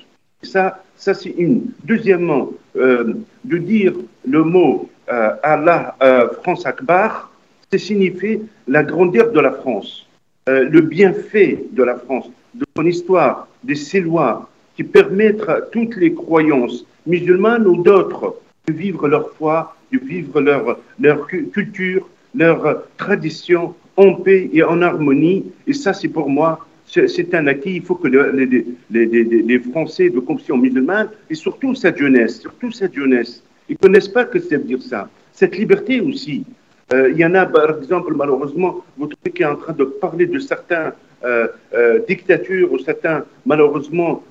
Ça, 0.42 0.82
ça 0.96 1.14
c'est 1.14 1.30
une. 1.30 1.70
Deuxièmement, 1.84 2.52
euh, 2.76 3.14
de 3.44 3.58
dire 3.58 3.94
le 4.26 4.42
mot 4.42 4.90
Allah, 5.08 5.96
France 6.42 6.66
Akbar, 6.66 7.30
c'est 7.70 7.78
signifier 7.78 8.42
la 8.66 8.82
grandeur 8.82 9.30
de 9.30 9.38
la 9.38 9.52
France, 9.52 10.08
le 10.48 10.80
bienfait 10.80 11.62
de 11.70 11.84
la 11.84 11.94
France, 11.94 12.28
de 12.54 12.64
son 12.76 12.84
histoire, 12.84 13.46
de 13.62 13.74
ses 13.74 14.00
lois, 14.00 14.50
qui 14.74 14.82
permettent 14.82 15.48
à 15.48 15.60
toutes 15.60 15.94
les 15.94 16.12
croyances 16.12 16.84
musulmanes 17.06 17.66
ou 17.66 17.82
d'autres 17.82 18.36
de 18.66 18.72
vivre 18.72 19.08
leur 19.08 19.30
foi, 19.30 19.76
de 19.92 19.98
vivre 19.98 20.40
leur, 20.40 20.78
leur 20.98 21.26
culture, 21.26 22.08
leur 22.34 22.82
tradition 22.96 23.74
en 23.96 24.14
paix 24.14 24.50
et 24.52 24.62
en 24.62 24.82
harmonie. 24.82 25.52
Et 25.66 25.72
ça, 25.72 25.92
c'est 25.92 26.08
pour 26.08 26.28
moi, 26.28 26.66
c'est 26.86 27.34
un 27.34 27.46
acquis. 27.46 27.76
Il 27.76 27.82
faut 27.82 27.94
que 27.94 28.08
les, 28.08 28.46
les, 28.46 29.06
les, 29.06 29.24
les, 29.24 29.58
Français 29.58 30.10
de 30.10 30.20
confession 30.20 30.56
musulmane, 30.56 31.08
et 31.30 31.34
surtout 31.34 31.74
cette 31.74 31.98
jeunesse, 31.98 32.40
surtout 32.40 32.70
cette 32.70 32.94
jeunesse, 32.94 33.42
ils 33.68 33.72
ne 33.72 33.78
connaissent 33.78 34.08
pas 34.08 34.24
que 34.24 34.38
ça 34.38 34.56
veut 34.56 34.64
dire 34.64 34.82
ça. 34.82 35.08
Cette 35.32 35.56
liberté 35.56 36.00
aussi. 36.00 36.44
Euh, 36.92 37.10
il 37.10 37.18
y 37.18 37.24
en 37.24 37.34
a, 37.34 37.46
par 37.46 37.78
exemple, 37.78 38.14
malheureusement, 38.14 38.84
vous 38.96 39.06
trouvez 39.08 39.32
qui 39.32 39.42
est 39.42 39.46
en 39.46 39.56
train 39.56 39.72
de 39.72 39.84
parler 39.84 40.26
de 40.26 40.38
certains 40.38 40.92
euh, 41.24 41.48
euh, 41.74 41.98
dictatures 42.06 42.72
ou 42.72 42.78
certains, 42.78 43.24
malheureusement, 43.44 44.22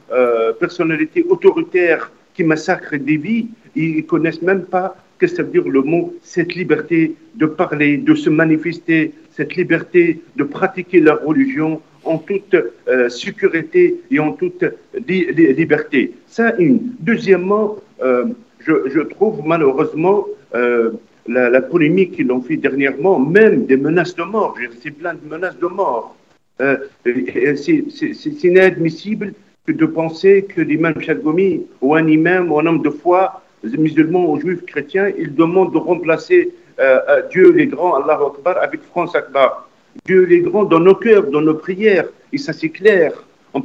personnalités 0.60 1.26
autoritaires 1.28 2.12
qui 2.36 2.44
massacrent 2.44 2.98
des 2.98 3.18
vies, 3.18 3.48
ils 3.76 4.06
connaissent 4.06 4.42
même 4.42 4.64
pas 4.64 4.96
que 5.18 5.28
ça 5.28 5.44
veut 5.44 5.52
dire 5.52 5.68
le 5.68 5.82
mot, 5.82 6.14
cette 6.22 6.56
liberté 6.56 7.16
de 7.36 7.46
parler, 7.46 7.98
de 7.98 8.14
se 8.16 8.30
manifester, 8.30 9.14
cette 9.32 9.56
liberté 9.56 10.22
de 10.36 10.44
pratiquer 10.44 11.00
leur 11.00 11.24
religion 11.24 11.82
en 12.04 12.18
toute 12.18 12.56
euh, 12.56 13.10
sécurité 13.10 14.02
et 14.12 14.20
en 14.20 14.34
toute 14.34 14.64
liberté. 15.08 16.14
Ça, 16.28 16.56
une. 16.58 16.80
Deuxièmement, 17.00 17.78
euh, 18.04 18.26
je, 18.60 19.00
trouve 19.02 19.42
malheureusement 19.46 20.26
euh, 20.54 20.92
la, 21.28 21.62
polémique 21.62 22.16
qu'ils 22.16 22.32
ont 22.32 22.42
fait 22.42 22.58
dernièrement, 22.58 23.20
même 23.20 23.66
des 23.66 23.78
menaces 23.78 24.16
de 24.16 24.24
mort. 24.24 24.56
J'ai 24.60 24.68
reçu 24.68 24.92
plein 24.92 25.14
de 25.14 25.28
menaces 25.28 25.58
de 25.58 25.68
mort. 25.68 26.16
C'est 27.06 28.44
inadmissible 28.44 29.34
que 29.66 29.72
de 29.72 29.86
penser 29.86 30.44
que 30.44 30.62
l'imam 30.62 31.00
Chagomi 31.02 31.64
ou 31.82 31.96
un 31.96 32.08
imam 32.08 32.52
ou 32.52 32.60
un 32.60 32.66
homme 32.66 32.82
de 32.82 32.90
foi, 32.90 33.42
musulman 33.64 34.30
ou 34.30 34.40
juif 34.40 34.64
chrétien, 34.66 35.12
il 35.18 35.34
demande 35.34 35.74
de 35.74 35.78
remplacer 35.78 36.54
Dieu 37.32 37.52
les 37.52 37.68
grands, 37.68 37.96
Allah 37.96 38.20
Akbar, 38.22 38.58
avec 38.62 38.82
France 38.84 39.16
Akbar. 39.16 39.68
Dieu 40.06 40.32
est 40.32 40.42
grand 40.42 40.66
dans 40.66 40.80
nos 40.80 40.96
cœurs, 40.96 41.28
dans 41.28 41.42
nos 41.42 41.56
prières, 41.56 42.08
et 42.32 42.38
ça 42.38 42.54
c'est 42.54 42.70
clair. 42.70 43.12
On 43.54 43.64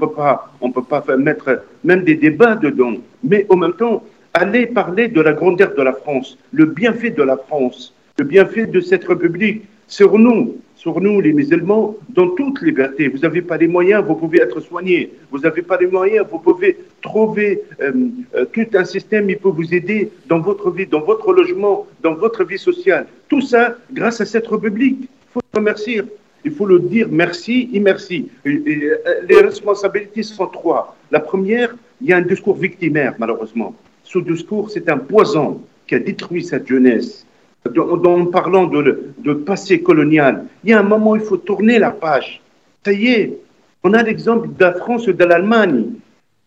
on 0.60 0.70
peut 0.70 0.82
pas 0.82 1.04
mettre 1.18 1.64
même 1.82 2.04
des 2.04 2.14
débats 2.14 2.54
dedans. 2.54 2.94
Mais 3.24 3.44
en 3.48 3.56
même 3.56 3.72
temps, 3.72 4.04
aller 4.32 4.66
parler 4.66 5.08
de 5.08 5.20
la 5.20 5.32
grandeur 5.32 5.74
de 5.74 5.82
la 5.82 5.92
France, 5.92 6.38
le 6.52 6.66
bienfait 6.66 7.10
de 7.10 7.22
la 7.24 7.36
France, 7.36 7.92
le 8.18 8.24
bienfait 8.24 8.66
de 8.66 8.80
cette 8.80 9.04
République 9.04 9.62
sur 9.88 10.16
nous, 10.16 10.56
sur 10.80 10.98
nous 10.98 11.20
les 11.20 11.34
musulmans, 11.34 11.94
dans 12.08 12.30
toute 12.30 12.62
liberté. 12.62 13.08
Vous 13.08 13.18
n'avez 13.18 13.42
pas 13.42 13.58
les 13.58 13.68
moyens, 13.68 14.02
vous 14.02 14.14
pouvez 14.14 14.40
être 14.40 14.60
soigné. 14.60 15.12
Vous 15.30 15.40
n'avez 15.40 15.60
pas 15.60 15.76
les 15.76 15.86
moyens, 15.86 16.24
vous 16.30 16.38
pouvez 16.38 16.78
trouver 17.02 17.60
euh, 17.82 17.92
euh, 18.34 18.46
tout 18.46 18.70
un 18.72 18.86
système 18.86 19.26
qui 19.26 19.36
peut 19.36 19.50
vous 19.50 19.74
aider 19.74 20.10
dans 20.26 20.38
votre 20.38 20.70
vie, 20.70 20.86
dans 20.86 21.02
votre 21.02 21.34
logement, 21.34 21.86
dans 22.02 22.14
votre 22.14 22.44
vie 22.44 22.58
sociale. 22.58 23.06
Tout 23.28 23.42
ça 23.42 23.76
grâce 23.92 24.22
à 24.22 24.24
cette 24.24 24.46
République. 24.46 25.00
Il 25.02 25.32
faut 25.34 25.42
remercier. 25.52 26.00
Il 26.46 26.52
faut 26.52 26.64
le 26.64 26.78
dire 26.78 27.08
merci 27.10 27.68
et 27.74 27.80
merci. 27.80 28.30
Euh, 28.46 28.86
les 29.28 29.40
responsabilités 29.42 30.22
sont 30.22 30.46
trois. 30.46 30.96
La 31.10 31.20
première, 31.20 31.76
il 32.00 32.08
y 32.08 32.14
a 32.14 32.16
un 32.16 32.22
discours 32.22 32.56
victimaire, 32.56 33.12
malheureusement. 33.18 33.74
Ce 34.02 34.18
discours, 34.18 34.70
c'est 34.70 34.88
un 34.88 34.96
poison 34.96 35.60
qui 35.86 35.94
a 35.94 35.98
détruit 35.98 36.42
cette 36.42 36.66
jeunesse. 36.66 37.26
En 37.66 38.26
parlant 38.26 38.66
de, 38.66 39.32
passé 39.34 39.82
colonial, 39.82 40.46
il 40.64 40.70
y 40.70 40.72
a 40.72 40.80
un 40.80 40.82
moment 40.82 41.10
où 41.10 41.16
il 41.16 41.22
faut 41.22 41.36
tourner 41.36 41.78
la 41.78 41.90
page. 41.90 42.40
Ça 42.84 42.92
y 42.92 43.08
est, 43.08 43.38
on 43.84 43.92
a 43.92 44.02
l'exemple 44.02 44.48
de 44.48 44.64
la 44.64 44.72
France 44.74 45.08
et 45.08 45.12
de 45.12 45.24
l'Allemagne. 45.24 45.92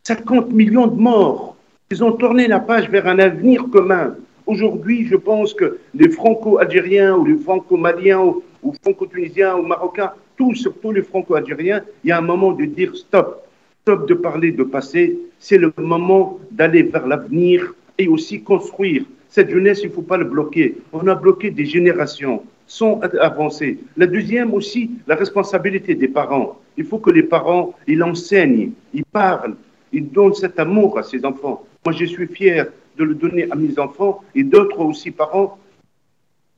50 0.03 0.51
millions 0.51 0.88
de 0.88 1.00
morts. 1.00 1.55
Ils 1.91 2.03
ont 2.03 2.13
tourné 2.13 2.48
la 2.48 2.60
page 2.60 2.89
vers 2.89 3.08
un 3.08 3.20
avenir 3.20 3.70
commun. 3.72 4.15
Aujourd'hui, 4.48 5.05
je 5.05 5.15
pense 5.15 5.53
que 5.53 5.77
les 5.93 6.10
franco-algériens 6.10 7.15
ou 7.15 7.25
les 7.25 7.38
franco-maliens 7.38 8.34
ou 8.63 8.74
franco-tunisiens 8.82 9.55
ou 9.55 9.62
marocains, 9.62 10.12
tous, 10.36 10.55
surtout 10.55 10.91
les 10.91 11.03
franco-algériens, 11.03 11.84
il 12.03 12.10
y 12.10 12.12
a 12.12 12.17
un 12.17 12.22
moment 12.22 12.51
de 12.53 12.65
dire 12.65 12.96
stop, 12.96 13.46
stop 13.84 14.08
de 14.10 14.15
parler 14.15 14.51
de 14.51 14.63
passé, 14.63 15.17
c'est 15.39 15.58
le 15.58 15.72
moment 15.77 16.39
d'aller 16.51 16.84
vers 16.84 17.08
l'avenir 17.08 17.74
et 17.98 18.08
aussi 18.08 18.41
construire. 18.41 19.05
Cette 19.33 19.49
jeunesse, 19.49 19.79
il 19.81 19.87
ne 19.87 19.93
faut 19.93 20.03
pas 20.03 20.17
le 20.17 20.25
bloquer. 20.25 20.75
On 20.91 21.07
a 21.07 21.15
bloqué 21.15 21.49
des 21.49 21.65
générations 21.65 22.43
sans 22.67 22.99
avancer. 23.19 23.79
La 23.97 24.05
deuxième 24.05 24.53
aussi, 24.53 24.91
la 25.07 25.15
responsabilité 25.15 25.95
des 25.95 26.07
parents. 26.07 26.59
Il 26.77 26.85
faut 26.85 26.99
que 26.99 27.09
les 27.09 27.23
parents, 27.23 27.73
ils 27.87 28.03
enseignent, 28.03 28.73
ils 28.93 29.03
parlent, 29.03 29.55
ils 29.91 30.07
donnent 30.07 30.35
cet 30.35 30.59
amour 30.59 30.99
à 30.99 31.01
ses 31.01 31.25
enfants. 31.25 31.65
Moi, 31.83 31.95
je 31.95 32.05
suis 32.05 32.27
fier 32.27 32.67
de 32.95 33.03
le 33.03 33.15
donner 33.15 33.47
à 33.49 33.55
mes 33.55 33.79
enfants 33.79 34.21
et 34.35 34.43
d'autres 34.43 34.81
aussi 34.81 35.09
parents. 35.09 35.57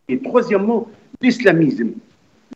Et 0.10 0.20
troisièmement, 0.20 0.90
l'islamisme, 1.22 1.92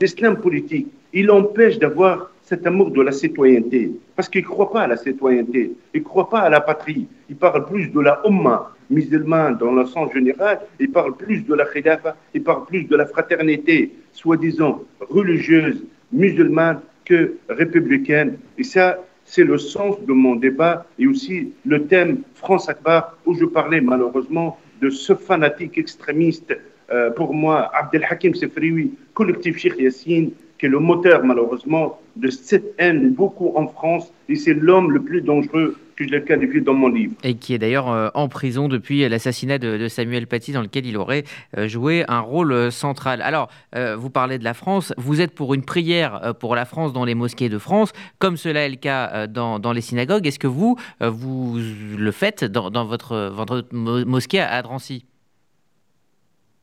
l'islam 0.01 0.35
politique, 0.35 0.88
il 1.13 1.31
empêche 1.31 1.79
d'avoir 1.79 2.29
cet 2.41 2.67
amour 2.67 2.91
de 2.91 3.01
la 3.01 3.13
citoyenneté, 3.13 3.91
parce 4.17 4.27
qu'il 4.27 4.41
ne 4.41 4.47
croit 4.47 4.69
pas 4.69 4.81
à 4.81 4.88
la 4.88 4.97
citoyenneté, 4.97 5.71
il 5.93 6.01
ne 6.01 6.05
croit 6.05 6.29
pas 6.29 6.39
à 6.39 6.49
la 6.49 6.59
patrie, 6.59 7.07
il 7.29 7.38
parle 7.38 7.65
plus 7.65 7.88
de 7.88 8.01
la 8.01 8.21
Ummah 8.25 8.73
musulmane 8.89 9.58
dans 9.58 9.72
le 9.72 9.86
sens 9.86 10.12
général, 10.13 10.60
il 10.79 10.91
parle 10.91 11.15
plus 11.15 11.41
de 11.41 11.53
la 11.53 11.65
khilafa, 11.65 12.15
il 12.34 12.43
parle 12.43 12.65
plus 12.65 12.84
de 12.84 12.96
la 12.96 13.05
fraternité, 13.05 13.91
soi-disant 14.12 14.84
religieuse, 15.00 15.84
musulmane, 16.12 16.79
que 17.05 17.36
républicaine. 17.50 18.38
Et 18.58 18.63
ça, 18.63 19.00
c'est 19.25 19.43
le 19.43 19.58
sens 19.58 20.00
de 20.01 20.13
mon 20.13 20.36
débat 20.36 20.86
et 20.98 21.08
aussi 21.08 21.53
le 21.65 21.86
thème 21.86 22.19
France 22.36 22.69
Akbar, 22.69 23.17
où 23.25 23.34
je 23.36 23.46
parlais 23.46 23.81
malheureusement 23.81 24.58
de 24.81 24.89
ce 24.89 25.13
fanatique 25.13 25.77
extrémiste 25.77 26.55
euh, 26.91 27.12
pour 27.12 27.34
moi, 27.34 27.69
Abdelhakim 27.75 28.34
Sefrioui, 28.34 28.93
collectif 29.13 29.58
Cheikh 29.58 29.77
Yassine, 29.77 30.31
qui 30.58 30.65
est 30.65 30.69
le 30.69 30.79
moteur 30.79 31.24
malheureusement 31.24 32.00
de 32.15 32.29
cette 32.29 32.74
haine 32.79 33.12
beaucoup 33.12 33.53
en 33.55 33.67
France, 33.67 34.12
et 34.27 34.36
c'est 34.36 34.53
l'homme 34.53 34.91
le 34.91 35.01
plus 35.01 35.22
dangereux 35.22 35.75
que 36.00 36.08
je 36.08 36.18
qualifie 36.18 36.62
dans 36.62 36.74
mon 36.74 36.88
livre. 36.88 37.13
Et 37.24 37.36
qui 37.36 37.53
est 37.53 37.58
d'ailleurs 37.58 37.91
euh, 37.91 38.10
en 38.13 38.29
prison 38.29 38.68
depuis 38.68 39.08
l'assassinat 39.08 39.58
de, 39.58 39.88
Samuel 39.88 40.27
Paty, 40.27 40.53
dans 40.53 40.62
lequel 40.62 40.86
il 40.86 40.98
aurait 40.98 41.25
euh, 41.58 41.68
joué 41.68 42.06
un 42.08 42.22
rôle 42.22 42.72
central. 42.72 43.22
Alors, 43.22 43.50
vous 43.98 44.10
parlez 44.10 44.38
de 44.38 44.44
la 44.44 44.53
France, 44.53 44.94
vous 44.98 45.22
êtes 45.22 45.34
pour 45.34 45.53
une 45.53 45.63
prière 45.63 46.34
pour 46.39 46.56
la 46.56 46.65
France 46.65 46.94
dans 46.94 47.06
les 47.06 47.15
mosquées 47.15 47.50
de 47.50 47.58
France, 47.58 47.91
comme 48.18 48.38
cela 48.38 48.65
est 48.65 48.70
le 48.70 48.75
cas 48.75 49.27
dans, 49.27 49.60
dans 49.60 49.74
les 49.74 49.82
synagogues. 49.82 50.25
Est-ce 50.27 50.39
que 50.39 50.48
vous, 50.48 50.77
vous 51.00 51.58
le 51.98 52.12
faites 52.12 52.44
dans, 52.44 52.70
dans 52.70 52.86
votre, 52.86 53.29
votre 53.34 53.65
mosquée 53.72 54.39
à 54.39 54.62
Drancy? 54.62 55.06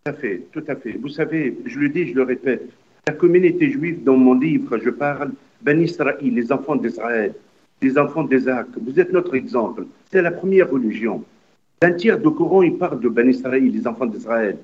Tout 0.04 0.10
à 0.10 0.14
fait, 0.14 0.42
tout 0.52 0.64
à 0.68 0.76
fait. 0.76 0.92
Vous 1.00 1.08
savez, 1.08 1.56
je 1.64 1.78
le 1.78 1.88
dis, 1.88 2.08
je 2.08 2.14
le 2.14 2.22
répète, 2.22 2.62
la 3.06 3.14
communauté 3.14 3.70
juive, 3.70 4.02
dans 4.02 4.16
mon 4.16 4.34
livre, 4.34 4.78
je 4.78 4.90
parle, 4.90 5.30
Ben 5.62 5.80
Israël, 5.80 6.16
les 6.20 6.50
enfants 6.50 6.76
d'Israël, 6.76 7.34
les 7.82 7.98
enfants 7.98 8.24
d'Isaac. 8.24 8.66
Vous 8.80 8.98
êtes 8.98 9.12
notre 9.12 9.34
exemple. 9.34 9.84
C'est 10.10 10.22
la 10.22 10.30
première 10.30 10.70
religion. 10.70 11.24
Un 11.82 11.92
tiers 11.92 12.18
du 12.18 12.30
Coran, 12.30 12.62
il 12.62 12.76
parle 12.76 13.00
de 13.00 13.08
Ben 13.08 13.28
Israël, 13.28 13.62
les 13.70 13.86
enfants 13.86 14.06
d'Israël. 14.06 14.56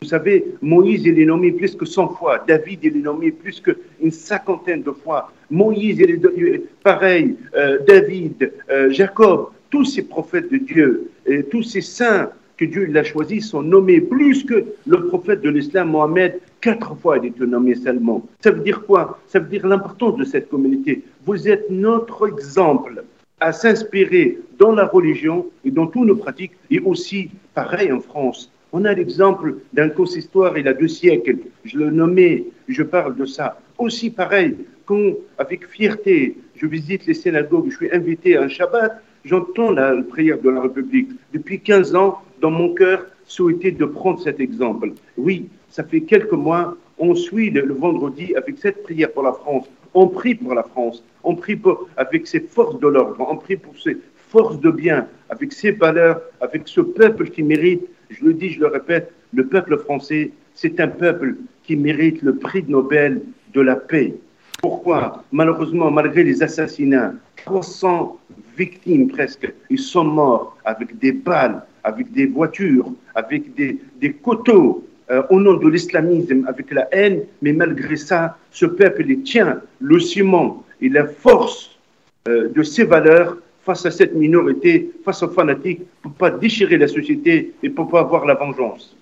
Vous 0.00 0.08
savez, 0.08 0.54
Moïse, 0.62 1.02
il 1.04 1.18
est 1.18 1.24
nommé 1.24 1.50
plus 1.50 1.74
que 1.74 1.84
100 1.84 2.10
fois. 2.10 2.44
David, 2.46 2.78
il 2.84 2.96
est 2.98 3.00
nommé 3.00 3.32
plus 3.32 3.60
qu'une 3.60 4.12
cinquantaine 4.12 4.82
de 4.82 4.92
fois. 4.92 5.32
Moïse, 5.50 5.98
il 5.98 6.10
est 6.10 6.82
pareil. 6.82 7.36
Euh, 7.56 7.78
David, 7.86 8.52
euh, 8.70 8.90
Jacob, 8.90 9.48
tous 9.70 9.84
ces 9.84 10.02
prophètes 10.02 10.50
de 10.50 10.58
Dieu, 10.58 11.10
et 11.26 11.42
tous 11.42 11.64
ces 11.64 11.80
saints 11.80 12.30
que 12.56 12.64
Dieu 12.64 12.86
l'a 12.86 13.04
choisi 13.04 13.40
sont 13.40 13.62
nommés 13.62 14.00
plus 14.00 14.44
que 14.44 14.64
le 14.86 15.06
prophète 15.08 15.40
de 15.40 15.50
l'islam, 15.50 15.90
Mohamed, 15.90 16.40
quatre 16.60 16.94
fois 16.96 17.18
il 17.18 17.26
été 17.26 17.46
nommé 17.46 17.74
seulement. 17.74 18.26
Ça 18.40 18.50
veut 18.50 18.62
dire 18.62 18.84
quoi? 18.84 19.20
Ça 19.26 19.38
veut 19.38 19.48
dire 19.48 19.66
l'importance 19.66 20.16
de 20.16 20.24
cette 20.24 20.48
communauté. 20.48 21.04
Vous 21.24 21.48
êtes 21.48 21.70
notre 21.70 22.28
exemple 22.28 23.04
à 23.40 23.52
s'inspirer 23.52 24.38
dans 24.58 24.72
la 24.72 24.86
religion 24.86 25.46
et 25.64 25.70
dans 25.70 25.86
toutes 25.86 26.06
nos 26.06 26.16
pratiques, 26.16 26.52
et 26.70 26.80
aussi 26.80 27.30
pareil 27.54 27.92
en 27.92 28.00
France. 28.00 28.50
On 28.72 28.84
a 28.84 28.92
l'exemple 28.92 29.56
d'un 29.72 29.88
consistoire 29.88 30.58
il 30.58 30.66
y 30.66 30.68
a 30.68 30.74
deux 30.74 30.88
siècles, 30.88 31.38
je 31.64 31.78
le 31.78 31.90
nommais, 31.90 32.44
je 32.68 32.82
parle 32.82 33.16
de 33.16 33.24
ça. 33.24 33.60
Aussi 33.78 34.10
pareil, 34.10 34.56
quand 34.84 35.14
avec 35.38 35.66
fierté 35.66 36.36
je 36.56 36.66
visite 36.66 37.06
les 37.06 37.14
synagogues, 37.14 37.70
je 37.70 37.76
suis 37.76 37.92
invité 37.92 38.36
à 38.36 38.42
un 38.42 38.48
Shabbat, 38.48 39.00
j'entends 39.24 39.70
la 39.70 39.94
prière 40.02 40.40
de 40.40 40.50
la 40.50 40.62
République. 40.62 41.10
Depuis 41.32 41.60
15 41.60 41.94
ans, 41.94 42.18
dans 42.40 42.50
mon 42.50 42.74
cœur, 42.74 43.06
souhaité 43.24 43.70
de 43.70 43.84
prendre 43.84 44.20
cet 44.20 44.40
exemple. 44.40 44.92
Oui, 45.16 45.48
ça 45.70 45.84
fait 45.84 46.00
quelques 46.00 46.32
mois, 46.32 46.76
on 46.98 47.14
suit 47.14 47.50
le, 47.50 47.72
vendredi 47.72 48.34
avec 48.34 48.58
cette 48.58 48.82
prière 48.82 49.12
pour 49.12 49.22
la 49.22 49.32
France. 49.32 49.66
On 49.94 50.08
prie 50.08 50.34
pour 50.34 50.54
la 50.54 50.62
France. 50.62 51.02
On 51.24 51.34
prie 51.34 51.56
pour, 51.56 51.88
avec 51.96 52.26
ses 52.26 52.40
forces 52.40 52.78
de 52.78 52.88
l'ordre. 52.88 53.16
On 53.30 53.36
prie 53.36 53.56
pour 53.56 53.78
ses 53.78 53.96
forces 54.16 54.60
de 54.60 54.70
bien, 54.70 55.06
avec 55.30 55.52
ses 55.52 55.72
valeurs, 55.72 56.20
avec 56.40 56.62
ce 56.66 56.80
peuple 56.80 57.30
qui 57.30 57.42
mérite. 57.42 57.82
Je 58.10 58.24
le 58.24 58.34
dis, 58.34 58.50
je 58.50 58.60
le 58.60 58.66
répète, 58.66 59.12
le 59.32 59.46
peuple 59.46 59.78
français, 59.78 60.32
c'est 60.54 60.80
un 60.80 60.88
peuple 60.88 61.36
qui 61.62 61.76
mérite 61.76 62.22
le 62.22 62.36
prix 62.36 62.64
Nobel 62.66 63.22
de 63.54 63.60
la 63.60 63.76
paix. 63.76 64.14
Pourquoi? 64.60 65.24
Malheureusement, 65.30 65.90
malgré 65.90 66.24
les 66.24 66.42
assassinats, 66.42 67.14
300 67.44 68.18
victimes 68.56 69.08
presque, 69.08 69.52
ils 69.70 69.78
sont 69.78 70.04
morts 70.04 70.56
avec 70.64 70.98
des 70.98 71.12
balles, 71.12 71.62
avec 71.84 72.10
des 72.12 72.26
voitures, 72.26 72.92
avec 73.14 73.54
des, 73.54 73.78
des 74.00 74.12
coteaux, 74.14 74.87
euh, 75.10 75.22
au 75.30 75.40
nom 75.40 75.54
de 75.54 75.68
l'islamisme, 75.68 76.46
avec 76.46 76.70
la 76.70 76.88
haine, 76.92 77.22
mais 77.42 77.52
malgré 77.52 77.96
ça, 77.96 78.36
ce 78.50 78.66
peuple 78.66 79.04
tient 79.24 79.60
le 79.80 79.98
ciment 80.00 80.64
et 80.80 80.88
la 80.88 81.06
force 81.06 81.78
euh, 82.28 82.48
de 82.48 82.62
ses 82.62 82.84
valeurs 82.84 83.36
face 83.64 83.84
à 83.86 83.90
cette 83.90 84.14
minorité, 84.14 84.90
face 85.04 85.22
aux 85.22 85.28
fanatiques, 85.28 85.82
pour 86.02 86.12
pas 86.12 86.30
déchirer 86.30 86.78
la 86.78 86.88
société 86.88 87.54
et 87.62 87.70
pour 87.70 87.88
pas 87.88 88.00
avoir 88.00 88.26
la 88.26 88.34
vengeance. 88.34 88.96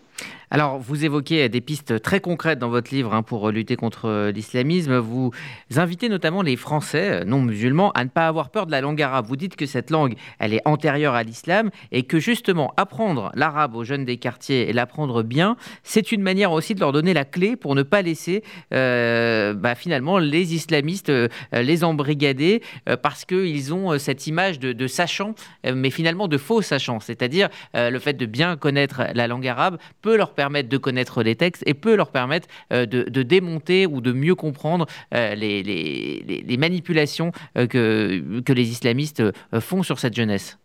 Alors, 0.50 0.79
vous 0.79 1.05
évoquez 1.05 1.49
des 1.49 1.61
pistes 1.61 2.00
très 2.00 2.21
concrètes 2.21 2.61
dans 2.61 2.69
votre 2.69 2.95
livre 2.95 3.12
hein, 3.15 3.23
pour 3.23 3.50
lutter 3.50 3.75
contre 3.75 4.31
l'islamisme. 4.33 4.97
Vous 4.97 5.33
invitez 5.75 6.09
notamment 6.09 6.43
les 6.43 6.55
Français 6.55 7.25
non 7.25 7.43
musulmans 7.43 7.91
à 7.93 8.05
ne 8.05 8.11
pas 8.11 8.29
avoir 8.29 8.50
peur 8.50 8.67
de 8.67 8.71
la 8.71 8.81
langue 8.81 9.03
arabe. 9.03 9.26
Vous 9.26 9.35
dites 9.35 9.57
que 9.57 9.67
cette 9.67 9.91
langue, 9.91 10.15
elle 10.38 10.55
est 10.55 10.62
antérieure 10.65 11.15
à 11.15 11.25
l'islam 11.25 11.71
et 11.91 12.05
que 12.05 12.21
justement 12.21 12.73
apprendre 12.76 13.33
l'arabe 13.35 13.75
aux 13.75 13.83
jeunes 13.83 14.05
des 14.05 14.19
quartiers 14.19 14.69
et 14.69 14.73
l'apprendre 14.73 15.25
bien, 15.25 15.57
c'est 15.83 16.12
une 16.12 16.23
manière 16.23 16.53
aussi 16.53 16.75
de 16.75 16.81
leur 16.81 16.93
donner 16.93 17.12
la 17.12 17.25
clé 17.25 17.57
pour 17.57 17.75
ne 17.75 17.83
pas 17.83 18.03
laisser 18.03 18.45
euh, 18.73 19.53
bah, 19.53 19.75
finalement 19.75 20.19
les 20.19 20.55
islamistes 20.55 21.11
euh, 21.11 21.29
les 21.53 21.83
embrigader 21.83 22.62
euh, 22.88 22.97
parce 22.97 23.25
qu'ils 23.25 23.75
ont 23.75 23.99
cette 23.99 24.26
image 24.26 24.61
de, 24.61 24.87
sachant, 24.87 25.35
mais 25.65 25.91
finalement 25.91 26.29
de 26.29 26.38
faux 26.38 26.62
sachants. 26.62 27.00
C'est-à-dire 27.00 27.49
le 27.75 27.99
fait 27.99 28.15
de 28.15 28.26
bien 28.26 28.57
connaître 28.57 29.03
la 29.15 29.26
langue 29.26 29.47
arabe 29.47 29.79
peut 30.03 30.17
leur 30.17 30.33
permettre 30.37 30.69
de 30.69 30.78
connaître 30.78 31.23
les 31.23 31.35
textes 31.35 31.62
et 31.66 31.75
peut 31.75 31.97
leur 31.97 32.11
permettre 32.11 32.47
de, 32.71 33.23
démonter 33.23 33.87
ou 33.87 34.00
de 34.00 34.12
mieux 34.12 34.35
comprendre 34.35 34.87
les, 35.12 35.62
les, 35.62 36.57
manipulations 36.57 37.33
que, 37.55 38.40
que 38.40 38.52
les 38.52 38.71
islamistes 38.71 39.23
font 39.61 39.83
sur 39.83 39.99
cette 39.99 40.14
jeunesse 40.14 40.59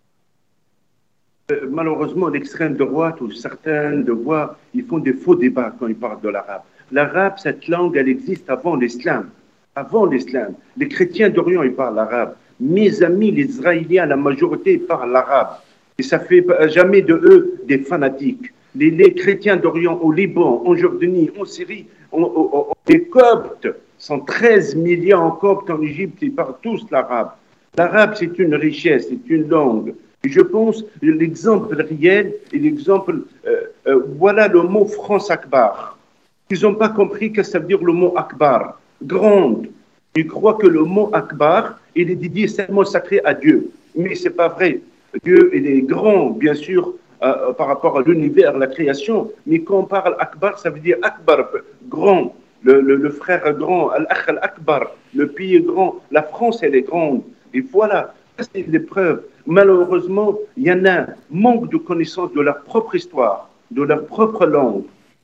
malheureusement, 1.70 2.30
l'extrême 2.30 2.76
droite 2.76 3.22
ou 3.22 3.32
certaines 3.32 4.04
de 4.04 4.12
voix, 4.12 4.58
ils 4.74 4.86
font 4.86 5.00
des 5.00 5.14
faux 5.14 5.36
débats 5.36 5.74
quand 5.78 5.88
ils 5.88 5.96
parlent 5.96 6.22
de 6.22 6.30
l'arabe. 6.30 6.62
L'arabe, 6.92 7.34
cette 7.38 7.68
langue, 7.68 7.96
elle 7.98 8.10
existe 8.10 8.50
avant 8.50 8.76
l'islam. 8.76 9.30
Avant 9.76 10.06
l'islam. 10.06 10.54
Les 10.78 10.88
chrétiens 10.88 11.30
d'Orient, 11.30 11.64
ils 11.64 11.74
parlent 11.74 11.96
l'arabe. 11.96 12.36
Mes 12.60 13.02
amis, 13.02 13.32
les 13.32 13.46
Israéliens, 13.46 14.06
la 14.06 14.18
majorité, 14.18 14.74
ils 14.74 14.82
parlent 14.82 15.12
l'arabe. 15.12 15.50
Et 15.98 16.04
ça 16.04 16.20
fait 16.20 16.46
jamais 16.68 17.02
de 17.02 17.14
eux 17.14 17.62
des 17.68 17.80
fanatiques. 17.80 18.54
Les, 18.76 19.14
chrétiens 19.14 19.58
d'Orient 19.58 20.00
au 20.02 20.12
Liban, 20.12 20.64
en 20.66 20.76
Jordanie, 20.76 21.30
en 21.40 21.46
Syrie, 21.46 21.88
les 22.88 23.04
Coptes, 23.04 23.68
sont 23.98 24.20
13 24.20 24.76
millions 24.76 25.20
en 25.20 25.32
Coptes 25.32 25.70
en 25.70 25.82
Égypte, 25.82 26.20
ils 26.22 26.34
parlent 26.34 26.56
tous 26.62 26.86
l'arabe. 26.90 27.32
L'arabe, 27.78 28.16
c'est 28.18 28.40
une 28.40 28.56
richesse, 28.56 29.08
c'est 29.10 29.30
une 29.30 29.48
langue. 29.48 29.94
Et 30.24 30.30
je 30.30 30.42
pense 30.42 30.84
l'exemple 31.02 31.76
réel 31.76 32.36
et 32.52 32.60
l'exemple, 32.60 33.22
euh, 33.48 33.62
euh, 33.88 34.04
voilà 34.18 34.48
le 34.48 34.62
mot 34.64 34.86
France 34.86 35.32
Akbar. 35.32 35.98
Ils 36.50 36.62
n'ont 36.62 36.76
pas 36.76 36.90
compris 36.90 37.32
que 37.32 37.44
ça 37.44 37.60
veut 37.60 37.68
dire 37.68 37.84
le 37.84 37.94
mot 37.94 38.14
Akbar, 38.18 38.80
grande. 39.04 39.68
Ils 40.16 40.28
croient 40.28 40.56
que 40.56 40.68
le 40.68 40.84
mot 40.84 41.10
Akbar, 41.14 41.80
il 41.96 42.12
est 42.12 42.16
dédié 42.16 42.48
seulement 42.48 42.86
sacré 42.86 43.22
à 43.24 43.34
Dieu. 43.34 43.72
Mais 43.96 44.16
c'est 44.16 44.32
pas 44.32 44.50
vrai. 44.50 44.82
Dieu, 45.24 45.52
il 45.54 45.68
est 45.68 45.82
grand, 45.82 46.30
bien 46.30 46.54
sûr, 46.54 46.94
euh, 47.24 47.54
par 47.54 47.68
rapport 47.68 47.98
à 47.98 48.02
l'univers, 48.02 48.58
la 48.58 48.68
création. 48.68 49.32
Mais 49.46 49.60
quand 49.60 49.80
on 49.80 49.86
parle 49.86 50.16
Akbar, 50.20 50.60
ça 50.60 50.70
veut 50.70 50.80
dire 50.80 50.98
Akbar, 51.02 51.50
grand. 51.88 52.36
Le, 52.64 52.80
le, 52.80 53.10
frère 53.10 53.54
grand, 53.54 53.90
Al-Akh 53.90 54.30
al-Akbar, 54.30 54.92
le 55.16 55.28
pays 55.28 55.60
grand. 55.62 55.96
La 56.12 56.22
France, 56.22 56.62
elle 56.62 56.76
est 56.76 56.84
grande. 56.84 57.24
Et 57.56 57.62
voilà, 57.62 58.14
c'est 58.38 58.68
l'épreuve. 58.68 59.24
Malheureusement, 59.48 60.38
il 60.58 60.68
y 60.68 60.72
en 60.72 60.86
a 60.86 61.08
manque 61.32 61.72
de 61.72 61.78
connaissance 61.78 62.32
de 62.34 62.42
leur 62.42 62.62
propre 62.62 62.94
histoire, 62.94 63.50
de 63.72 63.82
leur 63.82 64.06
propre 64.06 64.46
langue 64.46 64.84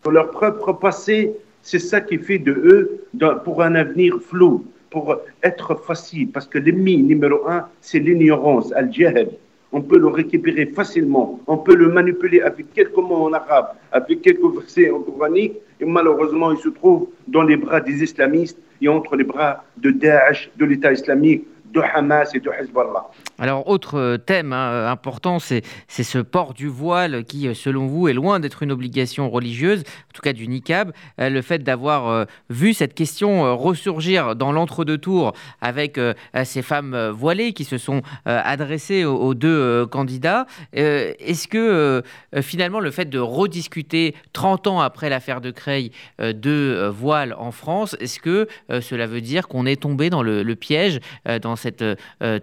leur 0.10 0.32
propre 0.32 0.74
passé, 0.74 1.34
c'est 1.62 1.80
ça 1.80 2.02
qui 2.02 2.18
fait 2.18 2.40
de 2.40 2.52
eux, 2.52 3.06
pour 3.44 3.62
un 3.62 3.76
avenir 3.76 4.20
flou, 4.22 4.66
pour 4.90 5.18
être 5.44 5.76
facile, 5.76 6.30
parce 6.32 6.48
que 6.48 6.58
l'ennemi 6.58 6.98
numéro 6.98 7.48
un, 7.48 7.68
c'est 7.82 8.00
l'ignorance, 8.00 8.72
al-jahel. 8.74 9.32
On 9.72 9.82
peut 9.82 10.00
le 10.00 10.08
récupérer 10.08 10.66
facilement, 10.68 11.42
on 11.46 11.58
peut 11.58 11.76
le 11.76 11.90
manipuler 11.90 12.42
avec 12.42 12.74
quelques 12.74 12.96
mots 12.96 13.26
en 13.28 13.34
arabe, 13.34 13.72
avec 13.92 14.22
quelques 14.22 14.54
versets 14.54 14.90
en 14.90 15.02
coranique, 15.02 15.56
et 15.80 15.86
malheureusement, 15.86 16.52
il 16.52 16.58
se 16.60 16.70
trouve 16.70 17.10
dans 17.28 17.44
les 17.44 17.58
bras 17.58 17.82
des 17.82 18.02
islamistes 18.02 18.58
et 18.82 18.88
entre 18.88 19.16
les 19.16 19.26
bras 19.26 19.66
de 19.78 19.92
Daesh, 19.92 20.50
de 20.56 20.66
l'État 20.66 20.94
islamique, 20.94 21.46
Hamas 21.76 22.34
et 22.34 22.42
Hezbollah. 22.60 23.08
Alors, 23.40 23.68
autre 23.68 24.00
euh, 24.00 24.18
thème 24.18 24.52
hein, 24.52 24.72
euh, 24.72 24.90
important, 24.90 25.38
c'est 25.40 25.64
ce 25.90 26.18
port 26.18 26.54
du 26.54 26.68
voile 26.68 27.24
qui, 27.24 27.48
euh, 27.48 27.54
selon 27.54 27.86
vous, 27.86 28.08
est 28.08 28.14
loin 28.14 28.40
d'être 28.40 28.64
une 28.64 28.72
obligation 28.72 29.30
religieuse, 29.30 29.82
en 29.82 30.14
tout 30.14 30.22
cas 30.22 30.34
du 30.34 30.48
niqab. 30.48 30.92
le 31.20 31.42
fait 31.42 31.60
d'avoir 31.60 32.26
vu 32.50 32.74
cette 32.74 32.94
question 32.94 33.56
ressurgir 33.56 34.36
dans 34.36 34.52
l'entre-deux 34.52 34.98
tours 34.98 35.34
avec 35.62 36.00
ces 36.44 36.62
femmes 36.62 37.10
voilées 37.10 37.54
qui 37.54 37.64
se 37.64 37.78
sont 37.78 38.02
adressées 38.26 39.06
aux, 39.06 39.34
deux 39.34 39.86
candidats, 39.86 40.48
est-ce 40.74 41.48
que 41.48 42.02
finalement 42.42 42.80
le 42.80 42.92
fait 42.92 43.06
de 43.06 43.20
rediscuter 43.20 44.16
30 44.34 44.68
ans 44.68 44.80
après 44.80 45.10
l'affaire 45.10 45.42
de 45.42 45.52
Creil 45.52 45.92
de 46.20 46.90
voile 46.92 47.36
en 47.38 47.52
France, 47.52 47.96
est-ce 48.00 48.20
que 48.20 48.48
cela 48.70 49.06
veut 49.06 49.22
dire 49.22 49.48
qu'on 49.48 49.66
est 49.66 49.82
tombé 49.82 50.10
dans 50.10 50.24
le, 50.24 50.42
le 50.42 50.56
piège, 50.56 51.00
dans 51.42 51.57
cette 51.58 51.84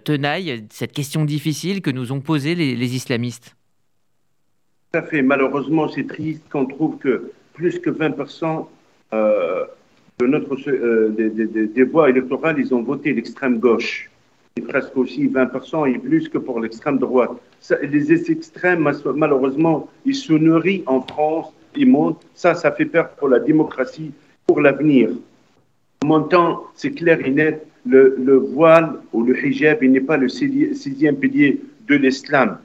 tenaille, 0.05 0.65
cette 0.71 0.93
question 0.93 1.25
difficile 1.25 1.81
que 1.81 1.91
nous 1.91 2.13
ont 2.13 2.21
posée 2.21 2.55
les, 2.55 2.97
islamistes 2.97 3.57
Tout 4.93 4.99
à 4.99 5.03
fait. 5.03 5.23
Malheureusement, 5.23 5.89
c'est 5.89 6.07
triste 6.07 6.43
qu'on 6.51 6.67
trouve 6.67 6.99
que 6.99 7.33
plus 7.55 7.79
que 7.79 7.91
20% 7.91 8.67
euh, 9.13 9.65
de 10.19 10.27
notre, 10.27 10.57
euh, 10.69 11.09
des, 11.09 11.85
voix 11.85 12.11
électorales, 12.11 12.57
ils 12.59 12.75
ont 12.75 12.83
voté 12.83 13.13
l'extrême 13.13 13.59
gauche. 13.59 14.11
Et 14.57 14.61
presque 14.61 14.97
aussi 14.97 15.27
20% 15.29 15.93
et 15.93 15.99
plus 15.99 16.29
que 16.29 16.39
pour 16.39 16.61
l'extrême 16.61 16.99
droite. 16.99 17.33
les 17.83 18.31
extrêmes, 18.31 18.89
malheureusement, 19.17 19.89
ils 20.05 20.15
se 20.15 20.33
nourrissent 20.33 20.85
en 20.87 21.01
France, 21.01 21.53
ils 21.75 21.89
montent. 21.89 22.25
Ça, 22.35 22.55
ça 22.55 22.71
fait 22.71 22.85
peur 22.85 23.09
pour 23.11 23.29
la 23.29 23.41
démocratie, 23.41 24.13
pour 24.47 24.61
l'avenir. 24.61 25.11
En 26.05 26.07
montant, 26.07 26.65
c'est 26.77 26.93
clair 26.93 27.19
et 27.25 27.31
net, 27.31 27.67
le, 27.87 28.37
voile 28.37 28.95
ou 29.13 29.23
le 29.23 29.37
hijab, 29.37 29.83
n'est 29.83 30.01
pas 30.01 30.17
le 30.17 30.29
sixième 30.29 31.17
pilier 31.17 31.61
de 31.87 31.97
l'islam. 31.97 32.59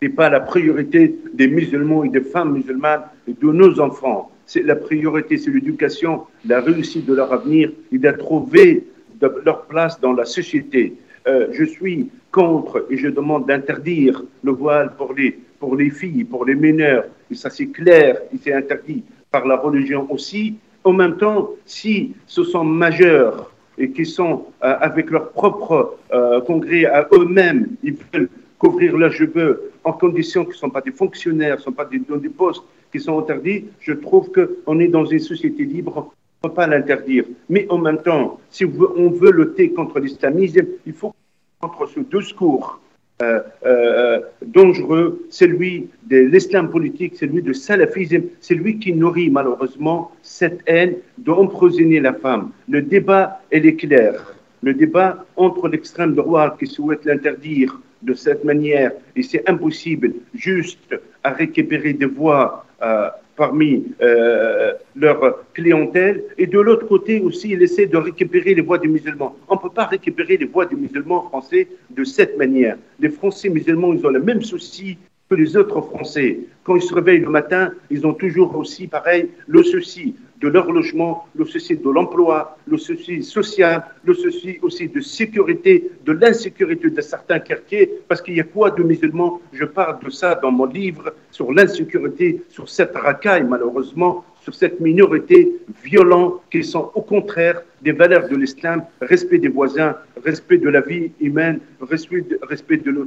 Ce 0.00 0.06
n'est 0.06 0.12
pas 0.12 0.28
la 0.28 0.40
priorité 0.40 1.16
des 1.32 1.48
musulmans 1.48 2.04
et 2.04 2.08
des 2.08 2.20
femmes 2.20 2.52
musulmanes 2.52 3.02
et 3.26 3.32
de 3.32 3.52
nos 3.52 3.80
enfants. 3.80 4.30
C'est 4.44 4.62
la 4.62 4.76
priorité, 4.76 5.38
c'est 5.38 5.50
l'éducation, 5.50 6.22
la 6.46 6.60
réussite 6.60 7.06
de 7.06 7.14
leur 7.14 7.32
avenir 7.32 7.72
et 7.90 7.98
de 7.98 8.10
trouver 8.12 8.84
leur 9.20 9.62
place 9.66 9.98
dans 10.00 10.12
la 10.12 10.24
société. 10.24 10.94
Euh, 11.26 11.48
je 11.52 11.64
suis 11.64 12.08
contre 12.30 12.86
et 12.90 12.96
je 12.96 13.08
demande 13.08 13.46
d'interdire 13.46 14.22
le 14.44 14.52
voile 14.52 14.92
pour 14.96 15.14
les, 15.14 15.36
pour 15.58 15.74
les 15.74 15.90
filles, 15.90 16.24
pour 16.24 16.44
les 16.44 16.54
mineurs. 16.54 17.04
Et 17.30 17.34
ça, 17.34 17.50
c'est 17.50 17.68
clair, 17.68 18.18
c'est 18.40 18.52
interdit 18.52 19.02
par 19.30 19.46
la 19.46 19.56
religion 19.56 20.06
aussi. 20.12 20.56
En 20.84 20.92
même 20.92 21.16
temps, 21.16 21.50
si 21.64 22.14
ce 22.26 22.44
sont 22.44 22.62
majeurs 22.62 23.50
et 23.78 23.90
qui 23.90 24.06
sont 24.06 24.46
euh, 24.62 24.76
avec 24.80 25.10
leur 25.10 25.30
propre 25.30 25.98
euh, 26.12 26.40
congrès 26.40 26.84
à 26.86 27.06
eux-mêmes, 27.12 27.76
ils 27.82 27.96
veulent 28.12 28.28
couvrir 28.58 28.96
leurs 28.96 29.12
cheveux 29.12 29.72
en 29.84 29.92
condition 29.92 30.44
qu'ils 30.44 30.54
ne 30.54 30.58
sont 30.58 30.70
pas 30.70 30.80
des 30.80 30.92
fonctionnaires, 30.92 31.56
ne 31.56 31.60
sont 31.60 31.72
pas 31.72 31.84
des, 31.84 31.98
dans 31.98 32.16
des 32.16 32.28
postes 32.28 32.62
qui 32.90 33.00
sont 33.00 33.18
interdits, 33.18 33.66
je 33.80 33.92
trouve 33.92 34.30
qu'on 34.30 34.78
est 34.78 34.88
dans 34.88 35.04
une 35.04 35.18
société 35.18 35.64
libre, 35.64 36.10
on 36.42 36.46
ne 36.46 36.50
peut 36.50 36.54
pas 36.54 36.66
l'interdire. 36.66 37.24
Mais 37.48 37.66
en 37.68 37.78
même 37.78 38.00
temps, 38.02 38.40
si 38.50 38.64
on 38.64 39.10
veut 39.10 39.32
lutter 39.32 39.72
contre 39.72 40.00
l'islamisme, 40.00 40.66
il 40.86 40.92
faut 40.92 41.14
contre 41.60 41.86
ce 41.86 42.00
discours 42.00 42.80
euh, 43.22 43.40
euh, 43.64 44.20
dangereux, 44.44 45.26
celui 45.30 45.88
de 46.06 46.18
l'islam 46.18 46.68
politique, 46.68 47.16
celui 47.16 47.40
du 47.40 47.54
salafisme, 47.54 48.24
c'est 48.40 48.54
lui 48.54 48.78
qui 48.78 48.92
nourrit 48.92 49.30
malheureusement 49.30 50.12
cette 50.22 50.60
haine 50.66 50.96
d'empoisonner 51.16 52.00
la 52.00 52.12
femme. 52.12 52.50
Le 52.68 52.82
débat, 52.82 53.40
est 53.50 53.76
clair. 53.76 54.34
Le 54.62 54.74
débat 54.74 55.24
entre 55.36 55.66
l'extrême 55.68 56.14
droite 56.14 56.56
qui 56.58 56.66
souhaite 56.66 57.06
l'interdire 57.06 57.80
de 58.02 58.12
cette 58.12 58.44
manière, 58.44 58.92
et 59.16 59.22
c'est 59.22 59.48
impossible 59.48 60.12
juste 60.34 60.94
à 61.24 61.30
récupérer 61.30 61.94
des 61.94 62.04
voix 62.04 62.66
euh, 62.82 63.08
parmi 63.36 63.84
euh, 64.02 64.72
leur 64.94 65.44
clientèle. 65.52 66.24
Et 66.38 66.46
de 66.46 66.58
l'autre 66.58 66.86
côté 66.86 67.20
aussi, 67.20 67.50
il 67.50 67.62
essaie 67.62 67.86
de 67.86 67.96
récupérer 67.96 68.54
les 68.54 68.62
voix 68.62 68.78
des 68.78 68.88
musulmans. 68.88 69.36
On 69.48 69.54
ne 69.54 69.60
peut 69.60 69.70
pas 69.70 69.84
récupérer 69.84 70.36
les 70.36 70.46
voix 70.46 70.66
des 70.66 70.76
musulmans 70.76 71.22
français 71.22 71.68
de 71.90 72.04
cette 72.04 72.36
manière. 72.36 72.76
Les 72.98 73.10
Français 73.10 73.48
musulmans, 73.48 73.92
ils 73.92 74.04
ont 74.06 74.10
le 74.10 74.20
même 74.20 74.42
souci 74.42 74.98
que 75.28 75.34
les 75.34 75.56
autres 75.56 75.80
Français. 75.80 76.40
Quand 76.64 76.76
ils 76.76 76.82
se 76.82 76.94
réveillent 76.94 77.20
le 77.20 77.30
matin, 77.30 77.72
ils 77.90 78.06
ont 78.06 78.14
toujours 78.14 78.56
aussi, 78.56 78.86
pareil, 78.86 79.28
le 79.46 79.62
souci 79.62 80.14
de 80.40 80.48
leur 80.48 80.70
logement, 80.70 81.26
le 81.34 81.44
souci 81.44 81.76
de 81.76 81.90
l'emploi, 81.90 82.56
le 82.66 82.78
souci 82.78 83.22
social, 83.22 83.84
le 84.04 84.14
souci 84.14 84.58
aussi 84.62 84.88
de 84.88 85.00
sécurité, 85.00 85.90
de 86.04 86.12
l'insécurité 86.12 86.90
de 86.90 87.00
certains 87.00 87.38
quartiers, 87.38 87.90
parce 88.08 88.20
qu'il 88.20 88.36
y 88.36 88.40
a 88.40 88.44
quoi 88.44 88.70
de 88.70 88.82
musulmans 88.82 89.40
Je 89.52 89.64
parle 89.64 89.98
de 90.04 90.10
ça 90.10 90.34
dans 90.34 90.50
mon 90.52 90.66
livre 90.66 91.14
sur 91.30 91.52
l'insécurité, 91.52 92.42
sur 92.48 92.68
cette 92.68 92.94
racaille 92.94 93.44
malheureusement, 93.44 94.24
sur 94.42 94.54
cette 94.54 94.78
minorité 94.80 95.52
violente 95.82 96.40
qui 96.52 96.62
sont 96.62 96.90
au 96.94 97.02
contraire 97.02 97.62
des 97.82 97.92
valeurs 97.92 98.28
de 98.28 98.36
l'islam, 98.36 98.84
respect 99.00 99.38
des 99.38 99.48
voisins, 99.48 99.96
respect 100.24 100.58
de 100.58 100.68
la 100.68 100.80
vie 100.80 101.10
humaine, 101.20 101.60
respect 101.80 102.20
de, 102.20 102.38
respect 102.42 102.76
de. 102.76 103.06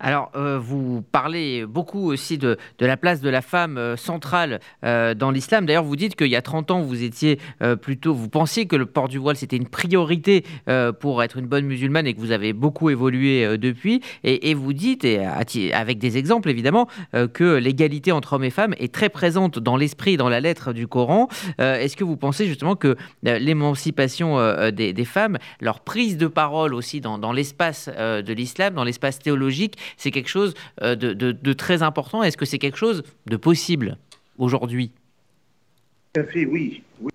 Alors, 0.00 0.30
euh, 0.36 0.58
vous 0.58 1.02
parlez 1.12 1.66
beaucoup 1.66 2.10
aussi 2.10 2.38
de, 2.38 2.56
la 2.80 2.96
place 2.96 3.20
de 3.20 3.30
la 3.30 3.42
femme 3.42 3.78
euh, 3.78 3.96
centrale 3.96 4.60
euh, 4.84 5.14
dans 5.14 5.30
l'islam. 5.30 5.66
D'ailleurs, 5.66 5.84
vous 5.84 5.96
dites 5.96 6.16
qu'il 6.16 6.28
y 6.28 6.36
a 6.36 6.42
30 6.42 6.70
ans, 6.70 6.80
vous 6.82 7.02
étiez 7.02 7.38
plutôt, 7.80 8.14
vous 8.14 8.28
pensiez 8.28 8.66
que 8.66 8.76
le 8.76 8.86
port 8.86 9.08
du 9.08 9.18
voile, 9.18 9.36
c'était 9.36 9.56
une 9.56 9.68
priorité 9.68 10.44
pour 11.00 11.22
être 11.22 11.38
une 11.38 11.46
bonne 11.46 11.64
musulmane 11.64 12.06
et 12.06 12.14
que 12.14 12.20
vous 12.20 12.30
avez 12.30 12.52
beaucoup 12.52 12.90
évolué 12.90 13.56
depuis. 13.58 14.00
Et, 14.22 14.54
vous 14.54 14.72
dites, 14.72 15.06
avec 15.72 15.98
des 15.98 16.18
exemples 16.18 16.50
évidemment, 16.50 16.88
que 17.32 17.56
l'égalité 17.56 18.12
entre 18.12 18.34
hommes 18.34 18.44
et 18.44 18.50
femmes 18.50 18.74
est 18.78 18.92
très 18.92 19.08
présente 19.08 19.58
dans 19.58 19.76
l'esprit 19.76 20.14
et 20.14 20.16
dans 20.16 20.28
la 20.28 20.40
lettre 20.40 20.72
du 20.72 20.86
Coran. 20.86 21.28
Est-ce 21.58 21.96
que 21.96 22.04
vous 22.04 22.16
pensez 22.16 22.46
justement 22.46 22.76
que 22.76 22.96
l'émancipation 23.22 24.38
des, 24.70 25.04
femmes, 25.04 25.38
leur 25.60 25.80
prise 25.80 26.16
de 26.16 26.26
parole 26.26 26.74
aussi 26.74 27.00
dans 27.00 27.32
l'espace 27.32 27.88
de 27.88 28.32
l'islam, 28.32 28.74
dans 28.74 28.84
l'espace 28.84 29.18
théologique, 29.18 29.76
c'est 29.96 30.10
quelque 30.10 30.28
chose 30.28 30.54
euh, 30.82 30.94
de, 30.94 31.52
très 31.52 31.82
important. 31.82 32.22
Est-ce 32.22 32.36
que 32.36 32.44
c'est 32.44 32.58
quelque 32.58 32.78
chose 32.78 33.02
de 33.26 33.36
possible 33.36 33.96
aujourd'hui? 34.38 34.90
Tout 36.14 36.22
oui. 36.34 36.82
oui. 37.00 37.10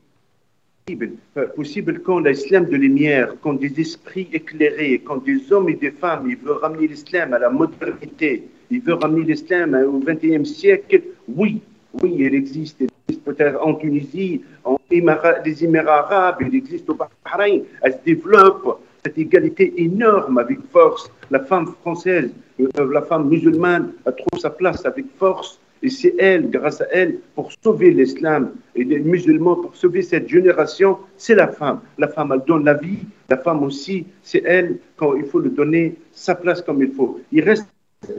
Possible 1.56 2.00
quand 2.00 2.20
l'islam 2.20 2.66
de 2.66 2.76
lumière, 2.76 3.36
quand 3.42 3.54
des 3.54 3.80
esprits 3.80 4.28
éclairés, 4.34 5.02
quand 5.06 5.24
des 5.24 5.52
hommes 5.54 5.70
et 5.70 5.76
des 5.76 5.92
femmes, 5.92 6.28
ils 6.30 6.38
veulent 6.38 6.58
ramener 6.58 6.88
l'islam 6.88 7.34
à 7.34 7.40
la 7.40 7.50
modernité, 7.50 8.44
ils 8.72 8.82
veulent 8.82 8.96
ramener 8.96 9.24
l'islam 9.24 9.76
au 9.76 10.00
XXIe 10.00 10.46
siècle, 10.46 11.04
oui, 11.28 11.62
oui, 12.02 12.16
il 12.18 12.34
existe. 12.34 12.78
Il 12.80 12.90
existe 13.08 13.24
peut-être 13.26 13.60
en 13.66 13.76
Tunisie, 13.76 14.42
en 14.64 14.80
Émirats, 14.92 15.40
les 15.46 15.64
Émirats 15.64 16.06
arabes, 16.06 16.38
il 16.42 16.56
existe 16.56 16.90
au 16.90 16.96
Bahreïn, 16.96 17.64
elle 17.82 17.94
se 17.94 17.98
développe 18.06 18.82
cette 19.06 19.18
égalité 19.18 19.74
énorme 19.78 20.38
avec 20.38 20.60
force. 20.72 21.12
La 21.32 21.40
femme 21.40 21.68
française, 21.82 22.32
euh, 22.60 22.92
la 22.92 23.02
femme 23.02 23.30
musulmane 23.30 23.94
a 24.06 24.12
trouvé 24.12 24.40
sa 24.40 24.50
place 24.50 24.86
avec 24.86 25.06
force. 25.18 25.60
Et 25.82 25.90
c'est 25.90 26.14
elle, 26.20 26.50
grâce 26.50 26.82
à 26.82 26.88
elle, 26.92 27.20
pour 27.36 27.50
sauver 27.64 27.92
l'islam 27.92 28.52
et 28.76 28.84
les 28.84 29.00
musulmans, 29.00 29.56
pour 29.56 29.76
sauver 29.76 30.02
cette 30.02 30.28
génération, 30.28 30.98
c'est 31.16 31.36
la 31.36 31.48
femme. 31.48 31.80
La 31.98 32.10
femme, 32.10 32.34
elle 32.34 32.44
donne 32.46 32.66
la 32.66 32.74
vie. 32.74 33.00
La 33.30 33.38
femme 33.38 33.64
aussi, 33.64 34.06
c'est 34.22 34.44
elle, 34.46 34.78
quand 34.98 35.16
il 35.16 35.24
faut 35.24 35.40
lui 35.40 35.52
donner 35.52 35.96
sa 36.12 36.36
place 36.36 36.62
comme 36.62 36.84
il 36.84 36.92
faut. 36.92 37.22
Il 37.32 37.44
reste 37.44 37.66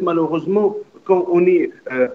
malheureusement, 0.01 0.77
quand 1.05 1.27
on 1.31 1.47
est 1.47 1.71
euh, 1.93 2.09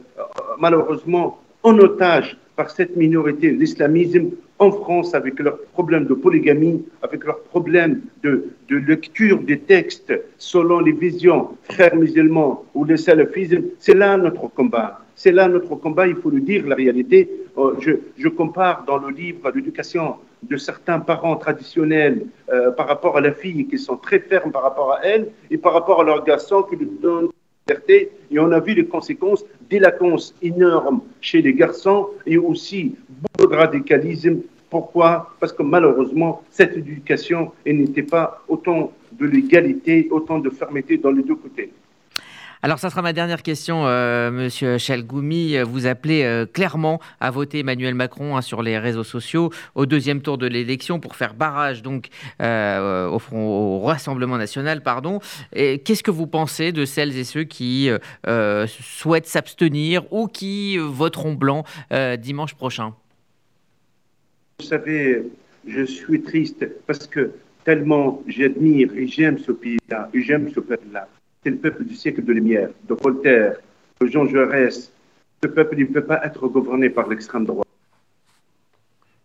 malheureusement 0.58 1.40
en 1.64 1.78
otage 1.78 2.38
par 2.56 2.70
cette 2.70 2.96
minorité, 2.96 3.52
l'islamisme, 3.52 4.32
en 4.60 4.72
France 4.72 5.14
avec 5.14 5.40
leurs 5.40 5.60
problèmes 5.74 6.06
de 6.06 6.14
polygamie, 6.14 6.86
avec 7.02 7.26
leurs 7.26 7.42
problèmes 7.44 8.02
de, 8.24 8.52
lecture 8.70 9.40
des 9.40 9.60
textes 9.60 10.14
selon 10.38 10.80
les 10.80 10.94
visions 10.94 11.50
frères 11.64 11.96
musulmans 11.96 12.64
ou 12.74 12.86
le 12.86 12.98
salafisme, 12.98 13.64
c'est 13.80 13.94
là 13.94 14.18
notre 14.18 14.48
combat. 14.48 15.02
C'est 15.16 15.32
là 15.32 15.48
notre 15.48 15.76
combat, 15.76 16.08
il 16.08 16.16
faut 16.16 16.30
le 16.30 16.42
dire, 16.42 16.66
la 16.68 16.76
réalité. 16.76 17.30
Euh, 17.58 17.76
je, 18.18 18.28
compare 18.28 18.84
dans 18.86 18.98
le 18.98 19.10
livre 19.10 19.50
l'éducation 19.54 20.16
de 20.44 20.58
certains 20.58 21.00
parents 21.00 21.38
traditionnels 21.38 22.26
euh, 22.52 22.72
par 22.72 22.88
rapport 22.88 23.18
à 23.18 23.22
la 23.22 23.32
fille 23.32 23.66
qui 23.68 23.78
sont 23.78 23.98
très 23.98 24.20
fermes 24.20 24.52
par 24.52 24.64
rapport 24.64 24.94
à 24.94 25.06
elle 25.06 25.30
et 25.50 25.58
par 25.58 25.74
rapport 25.74 26.02
à 26.02 26.04
leurs 26.04 26.24
garçons 26.24 26.64
qui 26.64 26.76
lui 26.76 26.90
donnent 27.02 27.30
liberté. 27.68 28.12
Et 28.30 28.40
on 28.40 28.52
a 28.52 28.60
vu 28.60 28.74
les 28.74 28.86
conséquences 28.86 29.46
d'éloquence 29.70 30.34
énorme 30.42 31.02
chez 31.22 31.42
les 31.42 31.54
garçons 31.54 32.10
et 32.26 32.38
aussi 32.38 32.96
beaucoup 33.10 33.52
de 33.52 33.56
radicalisme. 33.56 34.38
Pourquoi? 34.70 35.34
Parce 35.40 35.54
que 35.54 35.64
malheureusement, 35.64 36.44
cette 36.52 36.76
éducation 36.76 37.52
n'était 37.66 38.04
pas 38.04 38.44
autant 38.48 38.92
de 39.12 39.26
l'égalité, 39.26 40.08
autant 40.12 40.40
de 40.40 40.50
fermeté 40.50 40.98
dans 40.98 41.12
les 41.12 41.24
deux 41.24 41.36
côtés. 41.36 41.72
Alors, 42.66 42.80
ça 42.80 42.90
sera 42.90 43.04
ma 43.04 43.14
dernière 43.14 43.44
question, 43.44 43.86
euh, 43.86 44.32
Monsieur 44.32 44.80
Chalgoumi. 44.80 45.56
Vous 45.62 45.86
appelez 45.86 46.24
euh, 46.24 46.48
clairement 46.48 47.00
à 47.20 47.30
voter 47.30 47.60
Emmanuel 47.60 47.94
Macron 47.94 48.36
hein, 48.36 48.42
sur 48.42 48.64
les 48.64 48.80
réseaux 48.80 49.04
sociaux 49.04 49.52
au 49.76 49.86
deuxième 49.86 50.20
tour 50.24 50.40
de 50.40 50.48
l'élection 50.48 51.00
pour 51.00 51.16
faire 51.16 51.36
barrage 51.36 51.84
donc 51.84 52.08
euh, 52.42 53.08
au, 53.08 53.20
front, 53.20 53.46
au, 53.46 53.82
Rassemblement 53.82 54.40
national, 54.40 54.82
pardon. 54.82 55.20
Qu'est-ce 55.54 56.02
que 56.02 56.10
vous 56.10 56.26
pensez 56.26 56.72
de 56.72 56.86
celles 56.86 57.16
et 57.16 57.24
ceux 57.24 57.44
qui 57.44 57.88
souhaitent 58.66 59.28
s'abstenir 59.28 60.12
ou 60.12 60.26
qui 60.26 60.80
voteront 60.80 61.34
blanc 61.34 61.66
dimanche 62.18 62.56
prochain? 62.56 62.96
Vous 64.58 64.66
savez, 64.66 65.22
je 65.68 65.84
suis 65.84 66.20
triste 66.24 66.66
parce 66.88 67.06
que 67.06 67.30
tellement 67.64 68.24
j'admire 68.26 68.90
et 68.96 69.06
j'aime 69.06 69.38
ce 69.38 69.52
pays-là 69.52 70.10
et 70.16 70.22
j'aime 70.24 70.50
ce 70.52 70.60
peuple-là 70.60 71.08
c'est 71.46 71.52
le 71.52 71.58
peuple 71.58 71.84
du 71.84 71.94
siècle 71.94 72.24
de 72.24 72.34
lumière, 72.34 72.70
de 72.90 72.96
Voltaire, 72.96 73.58
de 74.02 74.08
Jean 74.08 74.26
Jaurès. 74.26 74.92
Ce 75.44 75.48
peuple, 75.48 75.78
ne 75.78 75.86
peut 75.86 76.04
pas 76.04 76.26
être 76.26 76.48
gouverné 76.48 76.90
par 76.90 77.08
l'extrême 77.08 77.46
droite. 77.46 77.68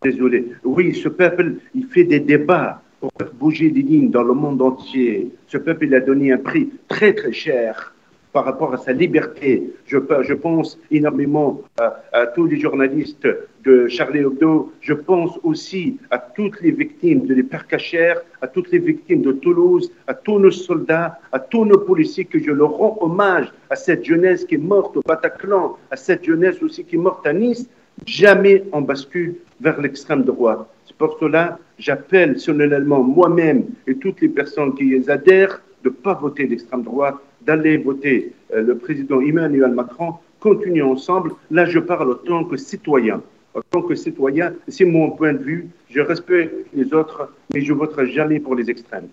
Désolé. 0.03 0.53
Oui, 0.63 0.95
ce 0.95 1.09
peuple, 1.09 1.55
il 1.75 1.87
fait 1.87 2.05
des 2.05 2.21
débats 2.21 2.83
pour 3.01 3.11
faire 3.19 3.33
bouger 3.33 3.71
des 3.71 3.81
lignes 3.81 4.11
dans 4.11 4.23
le 4.23 4.35
monde 4.35 4.61
entier. 4.61 5.31
Ce 5.47 5.57
peuple, 5.57 5.87
il 5.87 5.95
a 5.95 6.01
donné 6.01 6.31
un 6.31 6.37
prix 6.37 6.71
très, 6.89 7.15
très 7.15 7.33
cher 7.33 7.95
par 8.33 8.45
rapport 8.45 8.73
à 8.73 8.79
sa 8.79 8.93
liberté. 8.93 9.73
Je, 9.87 9.99
pense 10.35 10.79
énormément 10.91 11.63
à, 11.79 12.27
tous 12.29 12.47
les 12.47 12.59
journalistes 12.59 13.27
de 13.65 13.89
Charlie 13.89 14.21
Hebdo. 14.21 14.73
Je 14.81 14.95
pense 14.95 15.39
aussi 15.43 15.99
à 16.11 16.19
toutes 16.19 16.61
les 16.61 16.71
victimes 16.71 17.27
de 17.27 17.35
l'hypercachère, 17.35 18.21
à 18.41 18.47
toutes 18.47 18.71
les 18.71 18.79
victimes 18.79 19.23
de 19.23 19.33
Toulouse, 19.33 19.93
à 20.07 20.15
tous 20.15 20.39
nos 20.39 20.51
soldats, 20.51 21.19
à 21.33 21.39
tous 21.39 21.65
nos 21.65 21.79
policiers 21.79 22.25
que 22.25 22.39
je 22.39 22.51
leur 22.51 22.71
rends 22.71 22.99
hommage, 23.01 23.53
à 23.69 23.77
cette 23.77 24.05
jeunesse 24.05 24.45
qui 24.45 24.55
est 24.55 24.59
morte 24.59 24.97
au 24.97 25.03
Bataclan, 25.03 25.77
à 25.91 25.97
cette 25.97 26.25
jeunesse 26.25 26.63
aussi 26.63 26.85
qui 26.85 26.97
est 26.97 26.99
morte 26.99 27.27
à 27.27 27.33
Nice. 27.33 27.69
Jamais 28.07 28.65
on 28.73 28.81
bascule 28.81 29.37
vers 29.61 29.81
l'extrême 29.81 30.23
droite. 30.23 30.67
C'est 30.87 30.97
pour 30.97 31.19
cela 31.21 31.59
j'appelle 31.81 32.39
solennellement 32.39 33.03
moi-même 33.03 33.65
et 33.87 33.97
toutes 33.97 34.21
les 34.21 34.29
personnes 34.29 34.75
qui 34.75 34.85
y 34.85 35.11
adhèrent 35.11 35.61
de 35.83 35.89
ne 35.89 35.95
pas 35.95 36.15
voter 36.15 36.47
l'extrême 36.47 36.83
droite, 36.83 37.17
d'aller 37.43 37.77
voter 37.79 38.33
euh, 38.55 38.63
le 38.63 38.77
président 38.77 39.21
Emmanuel 39.21 39.73
Macron, 39.73 40.15
continuons 40.41 40.93
ensemble. 40.93 41.33
Là, 41.51 41.65
je 41.67 41.79
parle 41.79 42.13
en 42.13 42.15
tant 42.15 42.45
que 42.45 42.57
citoyen. 42.57 43.23
En 43.55 43.61
tant 43.69 43.83
que 43.83 43.95
citoyen, 43.95 44.55
c'est 44.69 44.85
mon 44.85 45.11
point 45.11 45.33
de 45.33 45.43
vue. 45.43 45.69
Je 45.89 46.01
respecte 46.01 46.55
les 46.73 46.95
autres, 46.95 47.33
mais 47.53 47.63
je 47.63 47.73
voterai 47.73 48.07
jamais 48.07 48.39
pour 48.39 48.55
les 48.55 48.71
extrêmes. 48.71 49.09